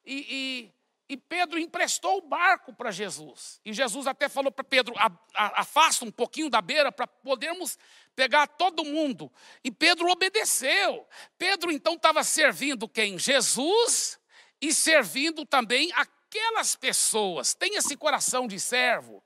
E, 0.07 0.72
e, 1.08 1.16
Pedro 1.16 1.58
emprestou 1.58 2.18
o 2.18 2.28
barco 2.28 2.72
para 2.72 2.90
Jesus. 2.90 3.60
E 3.64 3.72
Jesus 3.72 4.06
até 4.06 4.28
falou 4.28 4.52
para 4.52 4.62
Pedro: 4.62 4.94
afasta 5.34 6.04
um 6.04 6.10
pouquinho 6.10 6.50
da 6.50 6.60
beira 6.60 6.92
para 6.92 7.06
podermos 7.06 7.78
pegar 8.14 8.46
todo 8.46 8.84
mundo. 8.84 9.32
E 9.64 9.70
Pedro 9.70 10.10
obedeceu. 10.10 11.06
Pedro 11.38 11.70
então 11.72 11.94
estava 11.94 12.22
servindo 12.22 12.88
quem? 12.88 13.18
Jesus 13.18 14.18
e 14.60 14.74
servindo 14.74 15.46
também 15.46 15.90
aquelas 15.94 16.76
pessoas. 16.76 17.54
Tem 17.54 17.76
esse 17.76 17.96
coração 17.96 18.46
de 18.46 18.60
servo. 18.60 19.22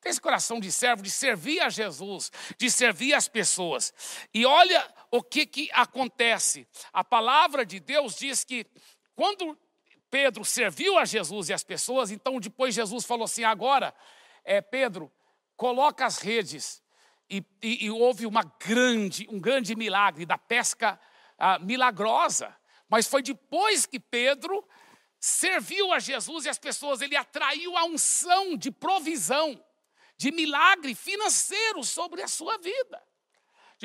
Tem 0.00 0.10
esse 0.10 0.20
coração 0.20 0.60
de 0.60 0.70
servo, 0.70 1.02
de 1.02 1.10
servir 1.10 1.60
a 1.60 1.70
Jesus, 1.70 2.30
de 2.58 2.70
servir 2.70 3.14
as 3.14 3.26
pessoas. 3.26 3.92
E 4.34 4.44
olha 4.44 4.86
o 5.10 5.22
que, 5.22 5.46
que 5.46 5.70
acontece. 5.72 6.68
A 6.92 7.02
palavra 7.02 7.64
de 7.64 7.80
Deus 7.80 8.14
diz 8.14 8.44
que 8.44 8.66
quando 9.16 9.58
Pedro 10.14 10.44
serviu 10.44 10.96
a 10.96 11.04
Jesus 11.04 11.48
e 11.48 11.52
as 11.52 11.64
pessoas, 11.64 12.12
então 12.12 12.38
depois 12.38 12.72
Jesus 12.72 13.04
falou 13.04 13.24
assim: 13.24 13.42
agora, 13.42 13.92
é, 14.44 14.60
Pedro, 14.60 15.10
coloca 15.56 16.06
as 16.06 16.18
redes 16.18 16.80
e, 17.28 17.44
e, 17.60 17.86
e 17.86 17.90
houve 17.90 18.24
uma 18.24 18.44
grande, 18.64 19.26
um 19.28 19.40
grande 19.40 19.74
milagre 19.74 20.24
da 20.24 20.38
pesca 20.38 21.00
ah, 21.36 21.58
milagrosa. 21.58 22.56
Mas 22.88 23.08
foi 23.08 23.22
depois 23.22 23.86
que 23.86 23.98
Pedro 23.98 24.64
serviu 25.18 25.92
a 25.92 25.98
Jesus 25.98 26.44
e 26.44 26.48
as 26.48 26.60
pessoas, 26.60 27.00
ele 27.00 27.16
atraiu 27.16 27.76
a 27.76 27.84
unção 27.84 28.56
de 28.56 28.70
provisão, 28.70 29.60
de 30.16 30.30
milagre 30.30 30.94
financeiro 30.94 31.82
sobre 31.82 32.22
a 32.22 32.28
sua 32.28 32.56
vida. 32.58 33.02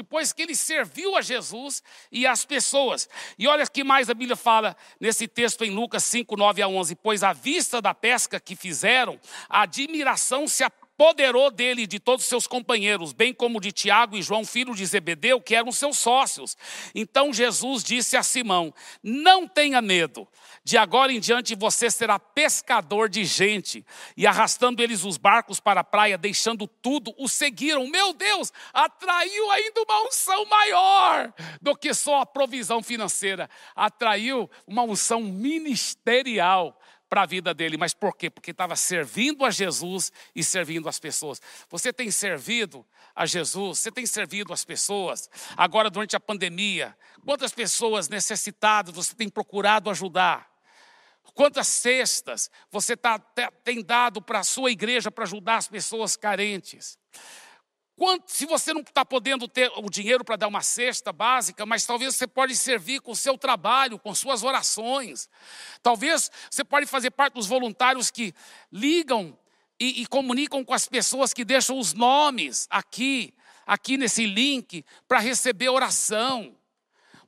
Depois 0.02 0.32
que 0.32 0.42
ele 0.42 0.56
serviu 0.56 1.18
a 1.18 1.22
Jesus 1.22 1.84
e 2.10 2.26
as 2.26 2.46
pessoas. 2.46 3.10
E 3.38 3.50
olha 3.50 3.68
que 3.68 3.84
mais 3.84 4.10
a 4.10 4.14
Bíblia 4.14 4.38
fala 4.38 4.78
nesse 4.98 5.28
texto 5.28 5.66
em 5.66 5.72
Lucas 5.72 6.06
5, 6.06 6.38
9 6.38 6.62
a 6.62 6.70
11. 6.70 6.96
Pois 6.96 7.22
à 7.22 7.34
vista 7.34 7.82
da 7.82 7.94
pesca 7.94 8.40
que 8.40 8.56
fizeram, 8.56 9.20
a 9.50 9.64
admiração 9.64 10.48
se 10.48 10.64
apoderou 10.64 11.52
dele 11.52 11.82
e 11.82 11.88
de 11.88 12.00
todos 12.00 12.26
seus 12.26 12.48
companheiros, 12.48 13.12
bem 13.12 13.34
como 13.34 13.60
de 13.60 13.74
Tiago 13.74 14.16
e 14.16 14.22
João, 14.22 14.46
filho 14.46 14.74
de 14.74 14.86
Zebedeu, 14.86 15.42
que 15.42 15.54
eram 15.54 15.72
seus 15.72 15.98
sócios. 15.98 16.56
Então 16.96 17.34
Jesus 17.34 17.84
disse 17.84 18.16
a 18.16 18.24
Simão: 18.24 18.74
Não 19.04 19.46
tenha 19.46 19.82
medo, 19.82 20.26
de 20.70 20.78
agora 20.78 21.12
em 21.12 21.20
diante 21.20 21.56
você 21.56 21.90
será 21.90 22.20
pescador 22.20 23.10
de 23.10 23.26
gente. 23.26 23.84
E 24.16 24.28
arrastando 24.28 24.84
eles 24.84 25.04
os 25.04 25.18
barcos 25.18 25.60
para 25.60 25.82
a 25.82 25.84
praia, 25.84 26.16
deixando 26.16 26.68
tudo, 26.68 27.12
o 27.18 27.28
seguiram. 27.28 27.88
Meu 27.88 28.14
Deus, 28.14 28.54
atraiu 28.72 29.50
ainda 29.50 29.82
uma 29.82 30.08
unção 30.08 30.46
maior 30.46 31.34
do 31.60 31.76
que 31.76 31.92
só 31.92 32.22
a 32.22 32.26
provisão 32.26 32.84
financeira, 32.84 33.50
atraiu 33.76 34.48
uma 34.68 34.84
unção 34.84 35.22
ministerial 35.22 36.80
para 37.10 37.24
a 37.24 37.26
vida 37.26 37.52
dele. 37.52 37.76
Mas 37.76 37.96
por 37.96 38.16
quê? 38.16 38.30
Porque 38.30 38.52
estava 38.52 38.76
servindo 38.76 39.44
a 39.44 39.50
Jesus 39.50 40.12
e 40.36 40.44
servindo 40.44 40.88
as 40.88 41.00
pessoas. 41.00 41.42
Você 41.68 41.92
tem 41.92 42.12
servido 42.12 42.86
a 43.16 43.26
Jesus, 43.26 43.80
você 43.80 43.92
tem 43.92 44.06
servido 44.06 44.54
as 44.54 44.64
pessoas. 44.64 45.32
Agora, 45.58 45.90
durante 45.90 46.16
a 46.16 46.20
pandemia, 46.20 46.96
quantas 47.26 47.52
pessoas 47.52 48.08
necessitadas 48.08 48.94
você 48.94 49.16
tem 49.16 49.28
procurado 49.28 49.90
ajudar? 49.90 50.49
Quantas 51.34 51.68
cestas 51.68 52.50
você 52.72 52.96
tá, 52.96 53.20
tem 53.64 53.84
dado 53.84 54.22
para 54.22 54.40
a 54.40 54.44
sua 54.44 54.72
igreja 54.72 55.12
para 55.12 55.24
ajudar 55.24 55.58
as 55.58 55.68
pessoas 55.68 56.16
carentes? 56.16 56.98
Quanto, 58.00 58.32
se 58.32 58.46
você 58.46 58.74
não 58.74 58.80
está 58.80 59.04
podendo 59.04 59.46
ter 59.46 59.70
o 59.76 59.90
dinheiro 59.90 60.24
para 60.24 60.38
dar 60.38 60.48
uma 60.48 60.62
cesta 60.62 61.12
básica, 61.12 61.66
mas 61.66 61.86
talvez 61.86 62.16
você 62.16 62.26
pode 62.26 62.56
servir 62.56 63.02
com 63.02 63.12
o 63.12 63.16
seu 63.16 63.38
trabalho, 63.38 64.00
com 64.00 64.16
suas 64.16 64.42
orações. 64.42 65.28
Talvez 65.84 66.32
você 66.50 66.64
pode 66.64 66.86
fazer 66.86 67.12
parte 67.12 67.34
dos 67.34 67.46
voluntários 67.46 68.10
que 68.10 68.34
ligam 68.72 69.38
e, 69.78 70.02
e 70.02 70.06
comunicam 70.08 70.64
com 70.64 70.74
as 70.74 70.88
pessoas 70.88 71.34
que 71.34 71.44
deixam 71.44 71.78
os 71.78 71.94
nomes 71.94 72.68
aqui, 72.70 73.34
aqui 73.68 73.98
nesse 73.98 74.26
link, 74.26 74.86
para 75.06 75.20
receber 75.20 75.68
oração. 75.68 76.56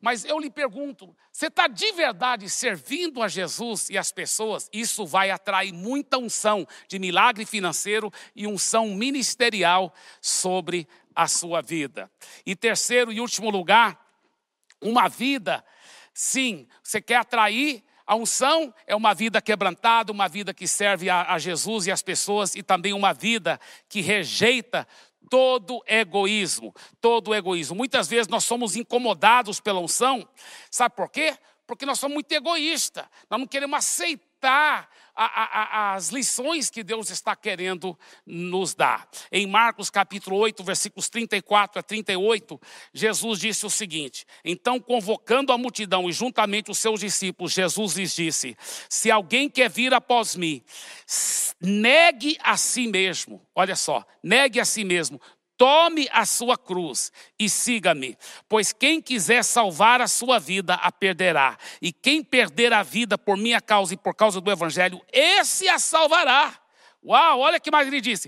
Mas 0.01 0.25
eu 0.25 0.39
lhe 0.39 0.49
pergunto, 0.49 1.15
você 1.31 1.45
está 1.45 1.67
de 1.67 1.91
verdade 1.91 2.49
servindo 2.49 3.21
a 3.21 3.27
Jesus 3.27 3.89
e 3.89 3.97
as 3.97 4.11
pessoas? 4.11 4.67
Isso 4.73 5.05
vai 5.05 5.29
atrair 5.29 5.71
muita 5.71 6.17
unção 6.17 6.67
de 6.87 6.97
milagre 6.97 7.45
financeiro 7.45 8.11
e 8.35 8.47
unção 8.47 8.87
ministerial 8.95 9.93
sobre 10.19 10.87
a 11.15 11.27
sua 11.27 11.61
vida. 11.61 12.11
E 12.45 12.55
terceiro 12.55 13.11
e 13.11 13.21
último 13.21 13.51
lugar, 13.51 14.03
uma 14.81 15.07
vida, 15.07 15.63
sim, 16.13 16.67
você 16.81 16.99
quer 16.99 17.17
atrair 17.17 17.83
a 18.11 18.15
unção 18.15 18.73
é 18.85 18.93
uma 18.93 19.13
vida 19.13 19.41
quebrantada, 19.41 20.11
uma 20.11 20.27
vida 20.27 20.53
que 20.53 20.67
serve 20.67 21.09
a, 21.09 21.31
a, 21.31 21.39
Jesus 21.39 21.87
e 21.87 21.91
as 21.91 22.01
pessoas, 22.01 22.55
e 22.55 22.61
também 22.61 22.91
uma 22.91 23.13
vida 23.13 23.57
que 23.87 24.01
rejeita 24.01 24.85
todo 25.31 25.81
egoísmo, 25.87 26.75
todo 26.99 27.33
egoísmo. 27.33 27.73
Muitas 27.73 28.09
vezes 28.09 28.27
nós 28.27 28.43
somos 28.43 28.75
incomodados 28.75 29.61
pela 29.61 29.79
unção, 29.79 30.27
sabe 30.69 30.93
por 30.93 31.09
quê? 31.09 31.37
Porque 31.65 31.85
nós 31.85 32.01
somos 32.01 32.15
muito 32.15 32.29
egoístas, 32.33 33.05
nós 33.29 33.39
não 33.39 33.47
queremos 33.47 33.77
aceitar 33.77 34.89
a, 35.15 35.23
a, 35.23 35.93
as 35.93 36.09
lições 36.09 36.69
que 36.69 36.83
Deus 36.83 37.09
está 37.09 37.33
querendo 37.35 37.97
nos 38.25 38.73
dar. 38.73 39.07
Em 39.31 39.47
Marcos 39.47 39.89
capítulo 39.89 40.35
8, 40.37 40.63
versículos 40.63 41.07
34 41.09 41.79
a 41.79 41.83
38, 41.83 42.59
Jesus 42.93 43.39
disse 43.39 43.65
o 43.65 43.69
seguinte: 43.69 44.25
Então, 44.43 44.79
convocando 44.79 45.53
a 45.53 45.57
multidão 45.57 46.09
e 46.09 46.11
juntamente 46.11 46.71
os 46.71 46.79
seus 46.79 46.99
discípulos, 46.99 47.53
Jesus 47.53 47.93
lhes 47.93 48.15
disse: 48.15 48.57
Se 48.89 49.09
alguém 49.09 49.49
quer 49.49 49.69
vir 49.69 49.93
após 49.93 50.35
mim, 50.35 50.61
negue 51.61 52.37
a 52.41 52.57
si 52.57 52.87
mesmo. 52.87 53.45
Olha 53.55 53.75
só, 53.75 54.05
negue 54.23 54.59
a 54.59 54.65
si 54.65 54.83
mesmo, 54.83 55.21
Tome 55.61 56.09
a 56.11 56.25
sua 56.25 56.57
cruz 56.57 57.11
e 57.37 57.47
siga-me, 57.47 58.17
pois 58.49 58.73
quem 58.73 58.99
quiser 58.99 59.43
salvar 59.43 60.01
a 60.01 60.07
sua 60.07 60.39
vida 60.39 60.73
a 60.73 60.91
perderá, 60.91 61.55
e 61.79 61.93
quem 61.93 62.23
perder 62.23 62.73
a 62.73 62.81
vida 62.81 63.15
por 63.15 63.37
minha 63.37 63.61
causa 63.61 63.93
e 63.93 63.97
por 63.97 64.15
causa 64.15 64.41
do 64.41 64.51
evangelho, 64.51 64.99
esse 65.13 65.69
a 65.69 65.77
salvará. 65.77 66.59
Uau, 67.05 67.41
olha 67.41 67.59
que 67.59 67.69
mais 67.69 67.87
ele 67.87 68.01
disse: 68.01 68.27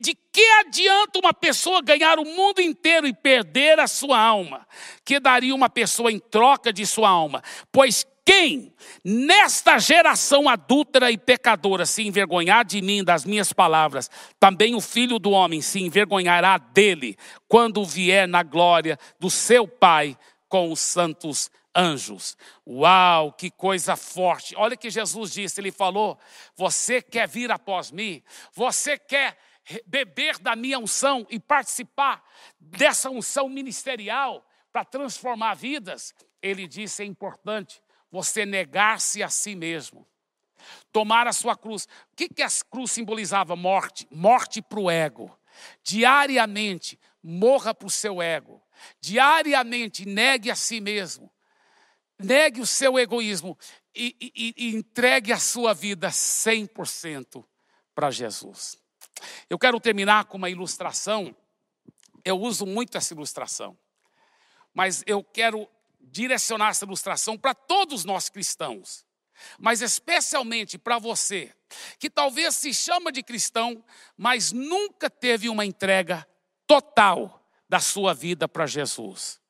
de 0.00 0.14
que 0.32 0.44
adianta 0.60 1.18
uma 1.18 1.34
pessoa 1.34 1.82
ganhar 1.82 2.18
o 2.18 2.24
mundo 2.24 2.62
inteiro 2.62 3.06
e 3.06 3.12
perder 3.12 3.78
a 3.78 3.86
sua 3.86 4.18
alma? 4.18 4.66
Que 5.04 5.20
daria 5.20 5.54
uma 5.54 5.68
pessoa 5.68 6.10
em 6.10 6.18
troca 6.18 6.72
de 6.72 6.86
sua 6.86 7.10
alma? 7.10 7.42
Pois 7.70 8.06
quem 8.24 8.72
nesta 9.04 9.78
geração 9.78 10.48
adúltera 10.48 11.10
e 11.10 11.18
pecadora 11.18 11.84
se 11.84 12.06
envergonhar 12.06 12.64
de 12.64 12.80
mim, 12.80 13.02
das 13.02 13.24
minhas 13.24 13.52
palavras, 13.52 14.08
também 14.38 14.74
o 14.74 14.80
filho 14.80 15.18
do 15.18 15.30
homem 15.30 15.60
se 15.60 15.80
envergonhará 15.80 16.56
dele, 16.56 17.16
quando 17.48 17.84
vier 17.84 18.28
na 18.28 18.42
glória 18.42 18.98
do 19.18 19.28
seu 19.28 19.66
Pai 19.66 20.16
com 20.48 20.70
os 20.70 20.78
santos 20.78 21.50
anjos. 21.74 22.36
Uau, 22.66 23.32
que 23.32 23.50
coisa 23.50 23.96
forte! 23.96 24.54
Olha 24.56 24.76
que 24.76 24.90
Jesus 24.90 25.32
disse: 25.32 25.60
Ele 25.60 25.72
falou, 25.72 26.18
Você 26.54 27.02
quer 27.02 27.26
vir 27.26 27.50
após 27.50 27.90
mim? 27.90 28.22
Você 28.52 28.96
quer 28.98 29.36
beber 29.86 30.38
da 30.38 30.54
minha 30.54 30.78
unção 30.78 31.26
e 31.28 31.40
participar 31.40 32.22
dessa 32.60 33.10
unção 33.10 33.48
ministerial 33.48 34.46
para 34.72 34.84
transformar 34.84 35.54
vidas? 35.54 36.14
Ele 36.40 36.68
disse: 36.68 37.02
É 37.02 37.06
importante 37.06 37.82
você 38.12 38.44
negar-se 38.44 39.22
a 39.22 39.30
si 39.30 39.56
mesmo. 39.56 40.06
Tomar 40.92 41.26
a 41.26 41.32
sua 41.32 41.56
cruz. 41.56 41.88
O 42.12 42.16
que, 42.16 42.28
que 42.28 42.42
a 42.42 42.48
cruz 42.70 42.92
simbolizava? 42.92 43.56
Morte. 43.56 44.06
Morte 44.10 44.60
para 44.60 44.78
o 44.78 44.90
ego. 44.90 45.36
Diariamente, 45.82 47.00
morra 47.22 47.74
para 47.74 47.86
o 47.86 47.90
seu 47.90 48.20
ego. 48.20 48.62
Diariamente, 49.00 50.06
negue 50.06 50.50
a 50.50 50.54
si 50.54 50.78
mesmo. 50.80 51.32
Negue 52.18 52.60
o 52.60 52.66
seu 52.66 52.98
egoísmo 52.98 53.58
e, 53.94 54.14
e, 54.20 54.54
e 54.56 54.76
entregue 54.76 55.32
a 55.32 55.38
sua 55.38 55.72
vida 55.72 56.08
100% 56.08 57.44
para 57.94 58.10
Jesus. 58.10 58.78
Eu 59.48 59.58
quero 59.58 59.80
terminar 59.80 60.26
com 60.26 60.36
uma 60.36 60.50
ilustração. 60.50 61.34
Eu 62.24 62.38
uso 62.38 62.66
muito 62.66 62.96
essa 62.96 63.14
ilustração. 63.14 63.76
Mas 64.74 65.02
eu 65.06 65.24
quero 65.24 65.68
direcionar 66.12 66.68
essa 66.68 66.84
ilustração 66.84 67.38
para 67.38 67.54
todos 67.54 68.04
nós 68.04 68.28
cristãos, 68.28 69.06
mas 69.58 69.80
especialmente 69.80 70.76
para 70.76 70.98
você, 70.98 71.52
que 71.98 72.10
talvez 72.10 72.54
se 72.54 72.74
chama 72.74 73.10
de 73.10 73.22
cristão, 73.22 73.82
mas 74.16 74.52
nunca 74.52 75.08
teve 75.08 75.48
uma 75.48 75.64
entrega 75.64 76.28
total 76.66 77.42
da 77.66 77.80
sua 77.80 78.12
vida 78.12 78.46
para 78.46 78.66
Jesus. 78.66 79.40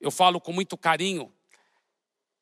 Eu 0.00 0.10
falo 0.10 0.40
com 0.40 0.50
muito 0.50 0.78
carinho, 0.78 1.30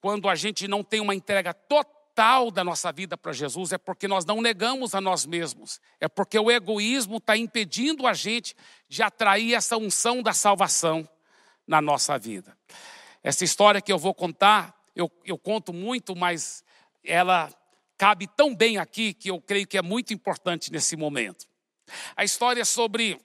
quando 0.00 0.28
a 0.28 0.36
gente 0.36 0.68
não 0.68 0.84
tem 0.84 1.00
uma 1.00 1.14
entrega 1.14 1.52
total 1.52 2.52
da 2.52 2.62
nossa 2.62 2.92
vida 2.92 3.16
para 3.16 3.32
Jesus, 3.32 3.72
é 3.72 3.78
porque 3.78 4.06
nós 4.06 4.24
não 4.24 4.40
negamos 4.40 4.94
a 4.94 5.00
nós 5.00 5.26
mesmos, 5.26 5.80
é 5.98 6.06
porque 6.06 6.38
o 6.38 6.52
egoísmo 6.52 7.16
está 7.16 7.36
impedindo 7.36 8.06
a 8.06 8.14
gente 8.14 8.54
de 8.88 9.02
atrair 9.02 9.54
essa 9.54 9.76
unção 9.76 10.22
da 10.22 10.32
salvação 10.32 11.08
na 11.66 11.80
nossa 11.80 12.16
vida. 12.16 12.56
Essa 13.24 13.42
história 13.42 13.80
que 13.80 13.90
eu 13.90 13.98
vou 13.98 14.12
contar, 14.12 14.78
eu, 14.94 15.10
eu 15.24 15.38
conto 15.38 15.72
muito, 15.72 16.14
mas 16.14 16.62
ela 17.02 17.50
cabe 17.96 18.26
tão 18.26 18.54
bem 18.54 18.76
aqui 18.76 19.14
que 19.14 19.30
eu 19.30 19.40
creio 19.40 19.66
que 19.66 19.78
é 19.78 19.82
muito 19.82 20.12
importante 20.12 20.70
nesse 20.70 20.94
momento. 20.94 21.46
A 22.14 22.22
história 22.22 22.60
é 22.60 22.66
sobre 22.66 23.18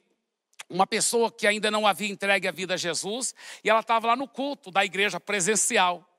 uma 0.69 0.87
pessoa 0.87 1.29
que 1.29 1.45
ainda 1.45 1.69
não 1.69 1.85
havia 1.85 2.07
entregue 2.07 2.47
a 2.47 2.51
vida 2.51 2.75
a 2.75 2.77
Jesus 2.77 3.35
e 3.61 3.69
ela 3.69 3.81
estava 3.81 4.07
lá 4.07 4.15
no 4.15 4.25
culto 4.25 4.71
da 4.71 4.85
igreja 4.85 5.19
presencial. 5.19 6.09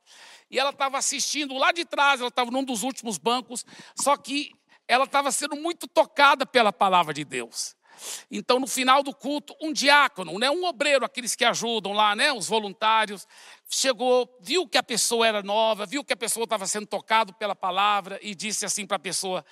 E 0.50 0.58
ela 0.58 0.70
estava 0.70 0.98
assistindo 0.98 1.56
lá 1.56 1.72
de 1.72 1.86
trás, 1.86 2.20
ela 2.20 2.28
estava 2.28 2.50
num 2.50 2.64
dos 2.64 2.82
últimos 2.82 3.16
bancos, 3.16 3.64
só 3.98 4.14
que 4.14 4.52
ela 4.86 5.04
estava 5.04 5.32
sendo 5.32 5.56
muito 5.56 5.88
tocada 5.88 6.44
pela 6.44 6.70
palavra 6.70 7.14
de 7.14 7.24
Deus. 7.24 7.74
Então, 8.30 8.58
no 8.58 8.66
final 8.66 9.02
do 9.02 9.14
culto, 9.14 9.54
um 9.60 9.72
diácono, 9.72 10.38
né, 10.38 10.50
um 10.50 10.64
obreiro, 10.64 11.04
aqueles 11.04 11.34
que 11.34 11.44
ajudam 11.44 11.92
lá, 11.92 12.14
né, 12.14 12.32
os 12.32 12.48
voluntários, 12.48 13.26
chegou, 13.68 14.38
viu 14.40 14.66
que 14.68 14.78
a 14.78 14.82
pessoa 14.82 15.26
era 15.26 15.42
nova, 15.42 15.86
viu 15.86 16.04
que 16.04 16.12
a 16.12 16.16
pessoa 16.16 16.44
estava 16.44 16.66
sendo 16.66 16.86
tocado 16.86 17.32
pela 17.34 17.54
palavra 17.54 18.18
e 18.22 18.34
disse 18.34 18.64
assim 18.64 18.86
para 18.86 18.96
a 18.96 19.00
pessoa: 19.00 19.44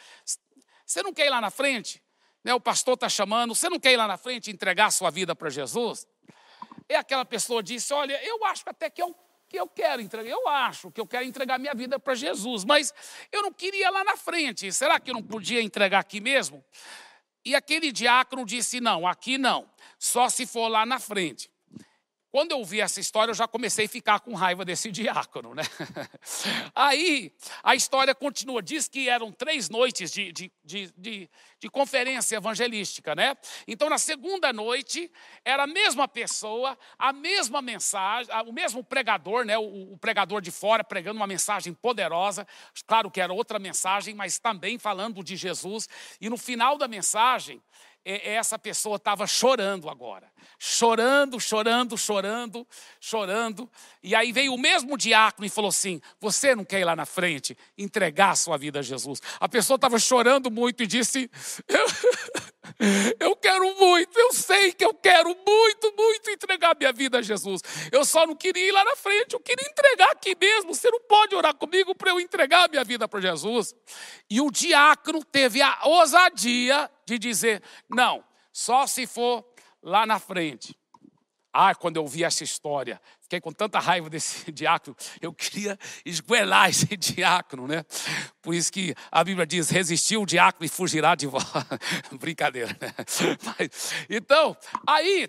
Você 0.85 1.03
não 1.03 1.13
quer 1.13 1.27
ir 1.27 1.31
lá 1.31 1.41
na 1.41 1.51
frente? 1.51 2.03
Né, 2.45 2.55
o 2.55 2.61
pastor 2.61 2.95
está 2.95 3.09
chamando, 3.09 3.55
você 3.55 3.69
não 3.69 3.81
quer 3.81 3.93
ir 3.93 3.97
lá 3.97 4.07
na 4.07 4.17
frente 4.17 4.51
entregar 4.51 4.87
a 4.87 4.91
sua 4.91 5.11
vida 5.11 5.35
para 5.35 5.51
Jesus? 5.51 6.07
E 6.89 6.95
aquela 6.95 7.25
pessoa 7.25 7.63
disse: 7.63 7.93
Olha, 7.93 8.19
eu 8.25 8.45
acho 8.45 8.63
até 8.67 8.89
que 8.89 9.03
eu 9.03 9.15
que 9.49 9.59
eu 9.59 9.67
quero 9.67 10.03
entregar. 10.03 10.31
Eu 10.31 10.47
acho 10.47 10.91
que 10.91 11.01
eu 11.01 11.07
quero 11.07 11.25
entregar 11.25 11.59
minha 11.59 11.75
vida 11.75 11.99
para 11.99 12.15
Jesus, 12.15 12.65
mas 12.65 12.93
eu 13.33 13.43
não 13.43 13.53
queria 13.53 13.91
lá 13.91 14.05
na 14.05 14.17
frente. 14.17 14.71
Será 14.73 15.01
que 15.01 15.11
eu 15.11 15.15
não 15.15 15.23
podia 15.23 15.63
entregar 15.63 16.01
aqui 16.01 16.21
mesmo? 16.21 16.63
E 17.49 17.55
aquele 17.55 17.91
diácono 17.91 18.45
disse: 18.45 18.79
Não, 18.79 19.07
aqui 19.07 19.39
não, 19.39 19.67
só 19.99 20.29
se 20.29 20.45
for 20.45 20.69
lá 20.69 20.85
na 20.85 20.99
frente. 20.99 21.51
Quando 22.31 22.53
eu 22.53 22.63
vi 22.63 22.81
essa 22.81 23.01
história, 23.01 23.31
eu 23.31 23.35
já 23.35 23.49
comecei 23.49 23.87
a 23.87 23.89
ficar 23.89 24.21
com 24.21 24.35
raiva 24.35 24.63
desse 24.63 24.91
diácono, 24.91 25.55
né? 25.55 25.63
Aí 26.75 27.33
a 27.63 27.75
história 27.75 28.15
continua. 28.15 28.63
Diz 28.63 28.87
que 28.87 29.09
eram 29.09 29.33
três 29.33 29.71
noites 29.71 30.13
de, 30.13 30.31
de, 30.31 30.53
de, 30.63 30.93
de, 30.95 31.31
de 31.59 31.71
conferência 31.71 32.37
evangelística, 32.37 33.15
né? 33.15 33.35
Então, 33.67 33.89
na 33.89 33.97
segunda 33.97 34.53
noite, 34.53 35.11
era 35.43 35.63
a 35.63 35.67
mesma 35.67 36.07
pessoa, 36.07 36.79
a 36.99 37.15
mesma 37.15 37.63
mensagem, 37.63 38.31
o 38.47 38.53
mesmo 38.53 38.85
pregador, 38.85 39.47
né? 39.47 39.57
O, 39.57 39.95
o 39.95 39.99
pregador 39.99 40.43
de 40.43 40.51
fora 40.51 40.85
pregando 40.85 41.19
uma 41.19 41.27
mensagem 41.27 41.73
poderosa. 41.73 42.47
Claro 42.87 43.11
que 43.11 43.23
era 43.23 43.33
outra 43.33 43.59
mensagem, 43.59 44.15
mas 44.15 44.39
também 44.39 44.79
falando 44.79 45.25
de 45.25 45.35
Jesus. 45.35 45.89
E 46.21 46.29
no 46.29 46.37
final 46.37 46.77
da 46.77 46.87
mensagem, 46.87 47.63
essa 48.05 48.59
pessoa 48.59 48.97
estava 48.97 49.27
chorando 49.27 49.89
agora. 49.89 50.31
Chorando, 50.59 51.39
chorando, 51.39 51.97
chorando, 51.97 52.67
chorando. 53.01 53.71
E 54.03 54.15
aí 54.15 54.33
veio 54.33 54.55
o 54.55 54.59
mesmo 54.59 54.97
diácono 54.97 55.47
e 55.47 55.51
falou 55.51 55.69
assim: 55.69 56.01
Você 56.21 56.55
não 56.55 56.65
quer 56.65 56.81
ir 56.81 56.85
lá 56.85 56.97
na 56.97 57.07
frente 57.07 57.57
entregar 57.77 58.31
a 58.31 58.37
sua 58.37 58.57
vida 58.57 58.81
a 58.81 58.83
Jesus? 58.83 59.21
A 59.39 59.49
pessoa 59.49 59.77
estava 59.77 59.99
chorando 59.99 60.51
muito 60.51 60.83
e 60.83 60.87
disse: 60.87 61.31
eu, 61.69 61.87
Eu 63.19 63.37
quero 63.37 63.75
muito, 63.77 64.19
eu 64.19 64.33
sei 64.33 64.73
que 64.73 64.85
eu 64.85 64.95
quero 64.95 65.29
muito, 65.29 65.95
muito 65.97 66.31
entregar 66.31 66.77
minha 66.77 66.93
vida 66.93 67.19
a 67.19 67.23
Jesus. 67.23 67.63
Eu 67.91 68.05
só 68.05 68.27
não 68.27 68.35
queria 68.35 68.69
ir 68.69 68.73
lá 68.73 68.85
na 68.85 68.97
frente, 68.97 69.35
eu 69.35 69.41
queria 69.41 69.69
entregar 69.69 70.11
aqui 70.13 70.37
mesmo. 70.41 70.75
Você 70.75 70.91
não 70.91 71.01
pode 71.01 71.35
orar 71.35 71.55
comigo 71.55 71.95
para 71.95 72.11
eu 72.11 72.21
entregar 72.21 72.69
minha 72.69 72.85
vida 72.85 73.09
para 73.09 73.21
Jesus. 73.21 73.75
E 74.31 74.41
o 74.41 74.51
diácono 74.51 75.25
teve 75.25 75.61
a 75.63 75.79
ousadia 75.85 76.91
de 77.07 77.19
dizer: 77.19 77.63
não, 77.89 78.25
só 78.53 78.87
se 78.87 79.07
for 79.07 79.45
lá 79.83 80.07
na 80.07 80.19
frente. 80.19 80.77
Ah, 81.53 81.75
quando 81.75 81.97
eu 81.97 82.07
vi 82.07 82.25
essa 82.25 82.45
história, 82.45 83.01
fiquei 83.29 83.43
com 83.43 83.53
tanta 83.53 83.79
raiva 83.79 84.09
desse 84.09 84.51
diácono, 84.51 84.97
eu 85.21 85.33
queria 85.35 85.79
esguelar 86.05 86.71
esse 86.71 86.87
diácono, 86.97 87.69
né? 87.69 87.85
Por 88.41 88.55
isso 88.55 88.73
que 88.73 88.95
a 89.13 89.23
Bíblia 89.23 89.47
diz: 89.47 89.69
resistiu 89.69 90.23
o 90.23 90.27
diácono 90.27 90.65
e 90.65 90.69
fugirá 90.69 91.15
de 91.15 91.27
vós. 91.27 91.45
Brincadeira, 92.19 92.75
né? 92.81 92.95
Mas, 93.45 93.93
então, 94.09 94.57
aí, 94.87 95.29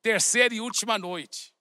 terceira 0.00 0.54
e 0.54 0.60
última 0.60 0.96
noite, 0.96 1.52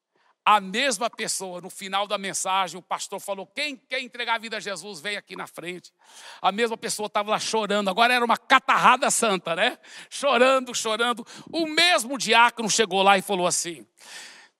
a 0.45 0.61
mesma 0.61 1.09
pessoa, 1.09 1.59
no 1.59 1.71
final 1.71 2.05
da 2.05 2.19
mensagem, 2.19 2.77
o 2.77 2.81
pastor 2.81 3.19
falou: 3.19 3.47
quem 3.47 3.75
quer 3.75 3.99
entregar 3.99 4.35
a 4.35 4.37
vida 4.37 4.57
a 4.57 4.59
Jesus, 4.59 5.01
vem 5.01 5.17
aqui 5.17 5.35
na 5.35 5.47
frente. 5.47 5.91
A 6.39 6.51
mesma 6.51 6.77
pessoa 6.77 7.07
estava 7.07 7.31
lá 7.31 7.39
chorando, 7.39 7.89
agora 7.89 8.13
era 8.13 8.23
uma 8.23 8.37
catarrada 8.37 9.09
santa, 9.09 9.55
né? 9.55 9.79
Chorando, 10.07 10.75
chorando. 10.75 11.25
O 11.51 11.65
mesmo 11.65 12.15
diácono 12.17 12.69
chegou 12.69 13.01
lá 13.01 13.17
e 13.17 13.23
falou 13.23 13.47
assim: 13.47 13.87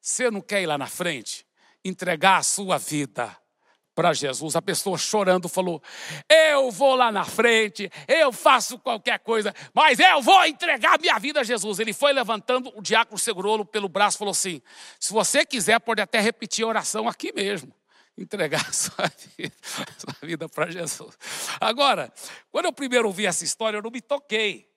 Você 0.02 0.32
não 0.32 0.42
quer 0.42 0.64
ir 0.64 0.66
lá 0.66 0.78
na 0.78 0.88
frente? 0.88 1.46
Entregar 1.84 2.38
a 2.38 2.44
sua 2.44 2.80
vida 2.80 3.38
para 3.96 4.14
Jesus. 4.14 4.56
A 4.56 4.62
pessoa 4.62 4.98
chorando 4.98 5.48
falou: 5.48 5.82
Eu 6.30 6.70
vou 6.70 6.96
lá 6.96 7.12
na 7.12 7.24
frente, 7.24 7.90
eu 8.08 8.32
faço 8.34 8.78
qualquer 8.78 9.20
coisa, 9.20 9.56
mas 9.74 9.98
eu 9.98 10.22
vou 10.22 10.46
entregar 10.46 11.00
minha 11.00 11.18
vida 11.18 11.40
a 11.40 11.44
Jesus. 11.44 11.80
Ele 11.80 11.94
foi 11.94 12.12
levantando, 12.12 12.72
o 12.76 12.82
diácono 12.82 13.18
segurou-lo 13.18 13.66
pelo 13.66 13.88
braço 13.88 14.18
e 14.18 14.20
falou 14.20 14.34
assim: 14.34 14.62
Se 15.00 15.14
você 15.14 15.46
quiser, 15.46 15.80
pode 15.80 16.02
até 16.02 16.20
repetir 16.20 16.66
a 16.66 16.68
oração 16.68 17.08
aqui 17.08 17.32
mesmo. 17.34 17.74
Entregar 18.18 18.62
a 18.68 18.74
sua 18.74 19.12
vida, 19.38 19.56
vida 20.22 20.50
para 20.50 20.70
Jesus. 20.70 21.18
Agora, 21.60 22.14
quando 22.52 22.66
eu 22.66 22.74
primeiro 22.74 23.08
ouvi 23.08 23.26
essa 23.26 23.46
história, 23.46 23.78
eu 23.78 23.82
não 23.82 23.92
me 23.92 24.02
toquei. 24.02 24.70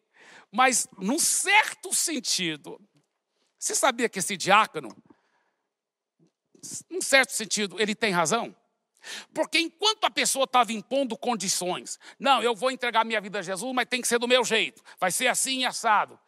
Mas, 0.50 0.88
num 0.96 1.18
certo 1.18 1.92
sentido, 1.92 2.80
você 3.58 3.74
sabia 3.74 4.08
que 4.08 4.18
esse 4.18 4.34
diácono, 4.36 4.96
num 6.88 7.02
certo 7.02 7.32
sentido, 7.32 7.78
ele 7.78 7.94
tem 7.94 8.12
razão? 8.12 8.56
Porque 9.32 9.58
enquanto 9.58 10.04
a 10.04 10.10
pessoa 10.10 10.44
estava 10.44 10.72
impondo 10.72 11.16
condições, 11.16 11.98
não, 12.18 12.42
eu 12.42 12.54
vou 12.54 12.70
entregar 12.70 13.04
minha 13.04 13.20
vida 13.20 13.38
a 13.38 13.42
Jesus, 13.42 13.72
mas 13.74 13.86
tem 13.86 14.00
que 14.00 14.08
ser 14.08 14.18
do 14.18 14.28
meu 14.28 14.44
jeito, 14.44 14.82
vai 14.98 15.10
ser 15.10 15.28
assim 15.28 15.60
e 15.60 15.64
assado. 15.64 16.18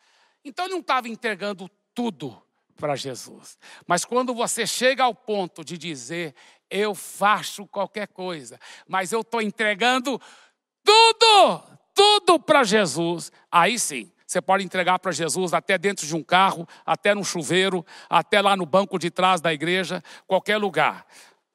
Então 0.45 0.65
ele 0.65 0.75
não 0.75 0.81
estava 0.81 1.09
entregando 1.09 1.71
tudo 1.95 2.41
para 2.77 2.97
Jesus. 2.97 3.59
Mas 3.87 4.05
quando 4.05 4.35
você 4.35 4.67
chega 4.67 5.05
ao 5.05 5.15
ponto 5.15 5.65
de 5.65 5.77
dizer, 5.77 6.35
eu 6.71 6.95
faço 6.95 7.67
qualquer 7.67 8.09
coisa, 8.09 8.59
mas 8.89 9.13
eu 9.13 9.21
estou 9.21 9.43
entregando 9.43 10.21
tudo, 10.83 11.63
tudo 11.95 12.41
para 12.41 12.65
Jesus, 12.65 13.31
aí 13.51 13.79
sim. 13.79 14.11
Você 14.27 14.41
pode 14.41 14.63
entregar 14.63 15.01
para 15.01 15.11
Jesus 15.11 15.53
até 15.53 15.77
dentro 15.77 16.07
de 16.07 16.15
um 16.15 16.23
carro, 16.23 16.67
até 16.87 17.17
no 17.17 17.25
chuveiro, 17.25 17.85
até 18.09 18.41
lá 18.41 18.57
no 18.57 18.65
banco 18.65 18.97
de 18.97 19.11
trás 19.11 19.41
da 19.41 19.53
igreja, 19.53 20.05
qualquer 20.25 20.57
lugar 20.57 21.05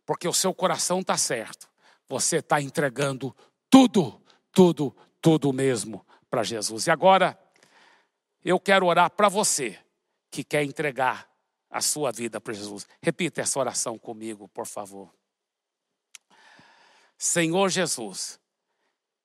porque 0.06 0.28
o 0.28 0.34
seu 0.34 0.54
coração 0.54 1.00
está 1.00 1.18
certo. 1.18 1.68
Você 2.08 2.38
está 2.38 2.62
entregando 2.62 3.36
tudo, 3.70 4.22
tudo, 4.52 4.96
tudo 5.22 5.52
mesmo 5.52 6.06
para 6.30 6.44
Jesus. 6.44 6.88
E 6.88 6.91
agora, 6.91 7.38
eu 8.44 8.60
quero 8.60 8.86
orar 8.86 9.10
para 9.10 9.28
você 9.28 9.80
que 10.30 10.44
quer 10.44 10.63
entregar 10.63 11.30
a 11.70 11.82
sua 11.82 12.12
vida 12.12 12.39
para 12.39 12.54
Jesus. 12.54 12.88
Repita 13.02 13.41
essa 13.41 13.60
oração 13.60 13.98
comigo, 13.98 14.48
por 14.50 14.68
favor. 14.68 15.13
Senhor 17.18 17.70
Jesus, 17.70 18.39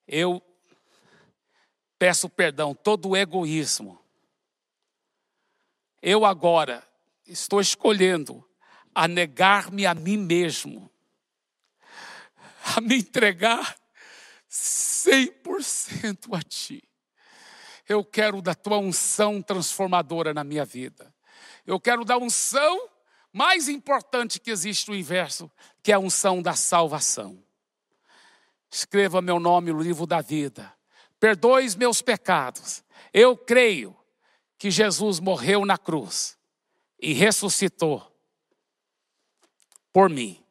eu 0.06 0.42
peço 1.98 2.28
perdão 2.28 2.74
todo 2.74 3.10
o 3.10 3.16
egoísmo. 3.16 4.00
Eu 6.00 6.24
agora 6.24 6.82
estou 7.26 7.60
escolhendo 7.60 8.44
a 9.00 9.08
negar-me 9.08 9.86
a 9.86 9.94
mim 9.94 10.18
mesmo, 10.18 10.90
a 12.76 12.82
me 12.82 12.98
entregar 12.98 13.74
100% 14.50 16.36
a 16.38 16.42
Ti. 16.42 16.84
Eu 17.88 18.04
quero 18.04 18.42
da 18.42 18.54
Tua 18.54 18.76
unção 18.76 19.40
transformadora 19.40 20.34
na 20.34 20.44
minha 20.44 20.66
vida. 20.66 21.14
Eu 21.66 21.80
quero 21.80 22.04
da 22.04 22.18
unção 22.18 22.90
mais 23.32 23.70
importante 23.70 24.38
que 24.38 24.50
existe 24.50 24.88
no 24.88 24.94
universo, 24.94 25.50
que 25.82 25.92
é 25.92 25.94
a 25.94 25.98
unção 25.98 26.42
da 26.42 26.52
salvação. 26.52 27.42
Escreva 28.70 29.22
meu 29.22 29.40
nome 29.40 29.72
no 29.72 29.80
livro 29.80 30.06
da 30.06 30.20
vida. 30.20 30.70
Perdoe 31.18 31.64
os 31.64 31.74
meus 31.74 32.02
pecados. 32.02 32.84
Eu 33.14 33.34
creio 33.34 33.96
que 34.58 34.70
Jesus 34.70 35.20
morreu 35.20 35.64
na 35.64 35.78
cruz 35.78 36.36
e 37.00 37.14
ressuscitou 37.14 38.09
por 39.92 40.08
mim, 40.08 40.42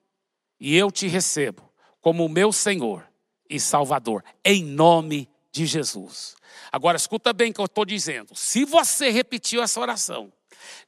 e 0.60 0.76
eu 0.76 0.92
te 0.92 1.08
recebo 1.08 1.70
como 2.02 2.28
meu 2.30 2.52
Senhor 2.52 3.08
e 3.50 3.60
Salvador, 3.60 4.24
em 4.44 4.64
nome 4.64 5.30
de 5.52 5.66
Jesus. 5.66 6.36
Agora, 6.72 6.98
escuta 6.98 7.34
bem 7.34 7.52
o 7.52 7.54
que 7.54 7.62
eu 7.62 7.66
estou 7.66 7.86
dizendo. 7.86 8.36
Se 8.36 8.64
você 8.66 9.10
repetiu 9.10 9.62
essa 9.62 9.80
oração, 9.80 10.32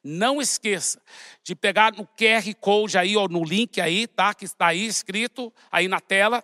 não 0.04 0.42
esqueça 0.42 1.02
de 1.44 1.56
pegar 1.56 1.94
no 1.94 2.06
QR 2.06 2.54
Code 2.60 2.98
aí, 2.98 3.16
ou 3.18 3.28
no 3.28 3.44
link 3.44 3.80
aí, 3.82 4.08
tá? 4.08 4.34
Que 4.34 4.46
está 4.46 4.68
aí 4.68 4.86
escrito 4.86 5.52
aí 5.72 5.88
na 5.88 6.00
tela. 6.00 6.44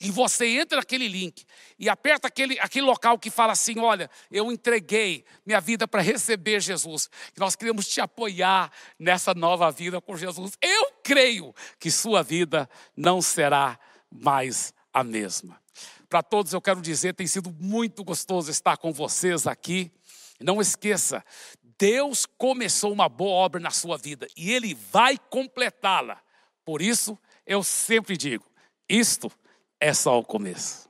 E 0.00 0.10
você 0.10 0.46
entra 0.46 0.78
naquele 0.78 1.08
link 1.08 1.44
e 1.76 1.88
aperta 1.88 2.28
aquele, 2.28 2.58
aquele 2.60 2.86
local 2.86 3.18
que 3.18 3.30
fala 3.30 3.52
assim: 3.52 3.78
olha, 3.80 4.08
eu 4.30 4.52
entreguei 4.52 5.24
minha 5.44 5.60
vida 5.60 5.88
para 5.88 6.00
receber 6.00 6.60
Jesus. 6.60 7.10
Nós 7.36 7.56
queremos 7.56 7.88
te 7.88 8.00
apoiar 8.00 8.70
nessa 8.98 9.34
nova 9.34 9.70
vida 9.72 10.00
com 10.00 10.16
Jesus. 10.16 10.52
Eu 10.62 10.92
creio 11.02 11.52
que 11.80 11.90
sua 11.90 12.22
vida 12.22 12.70
não 12.96 13.20
será 13.20 13.78
mais 14.10 14.72
a 14.92 15.02
mesma. 15.02 15.60
Para 16.08 16.22
todos 16.22 16.52
eu 16.52 16.60
quero 16.62 16.80
dizer, 16.80 17.14
tem 17.14 17.26
sido 17.26 17.50
muito 17.58 18.04
gostoso 18.04 18.50
estar 18.50 18.76
com 18.76 18.92
vocês 18.92 19.46
aqui. 19.46 19.90
Não 20.40 20.60
esqueça, 20.60 21.24
Deus 21.76 22.24
começou 22.24 22.92
uma 22.92 23.08
boa 23.08 23.32
obra 23.32 23.60
na 23.60 23.70
sua 23.70 23.98
vida 23.98 24.28
e 24.36 24.52
Ele 24.52 24.74
vai 24.74 25.18
completá-la. 25.18 26.20
Por 26.64 26.80
isso, 26.80 27.18
eu 27.44 27.64
sempre 27.64 28.16
digo: 28.16 28.44
isto 28.88 29.30
é 29.80 29.92
só 29.92 30.18
o 30.18 30.24
começo. 30.24 30.87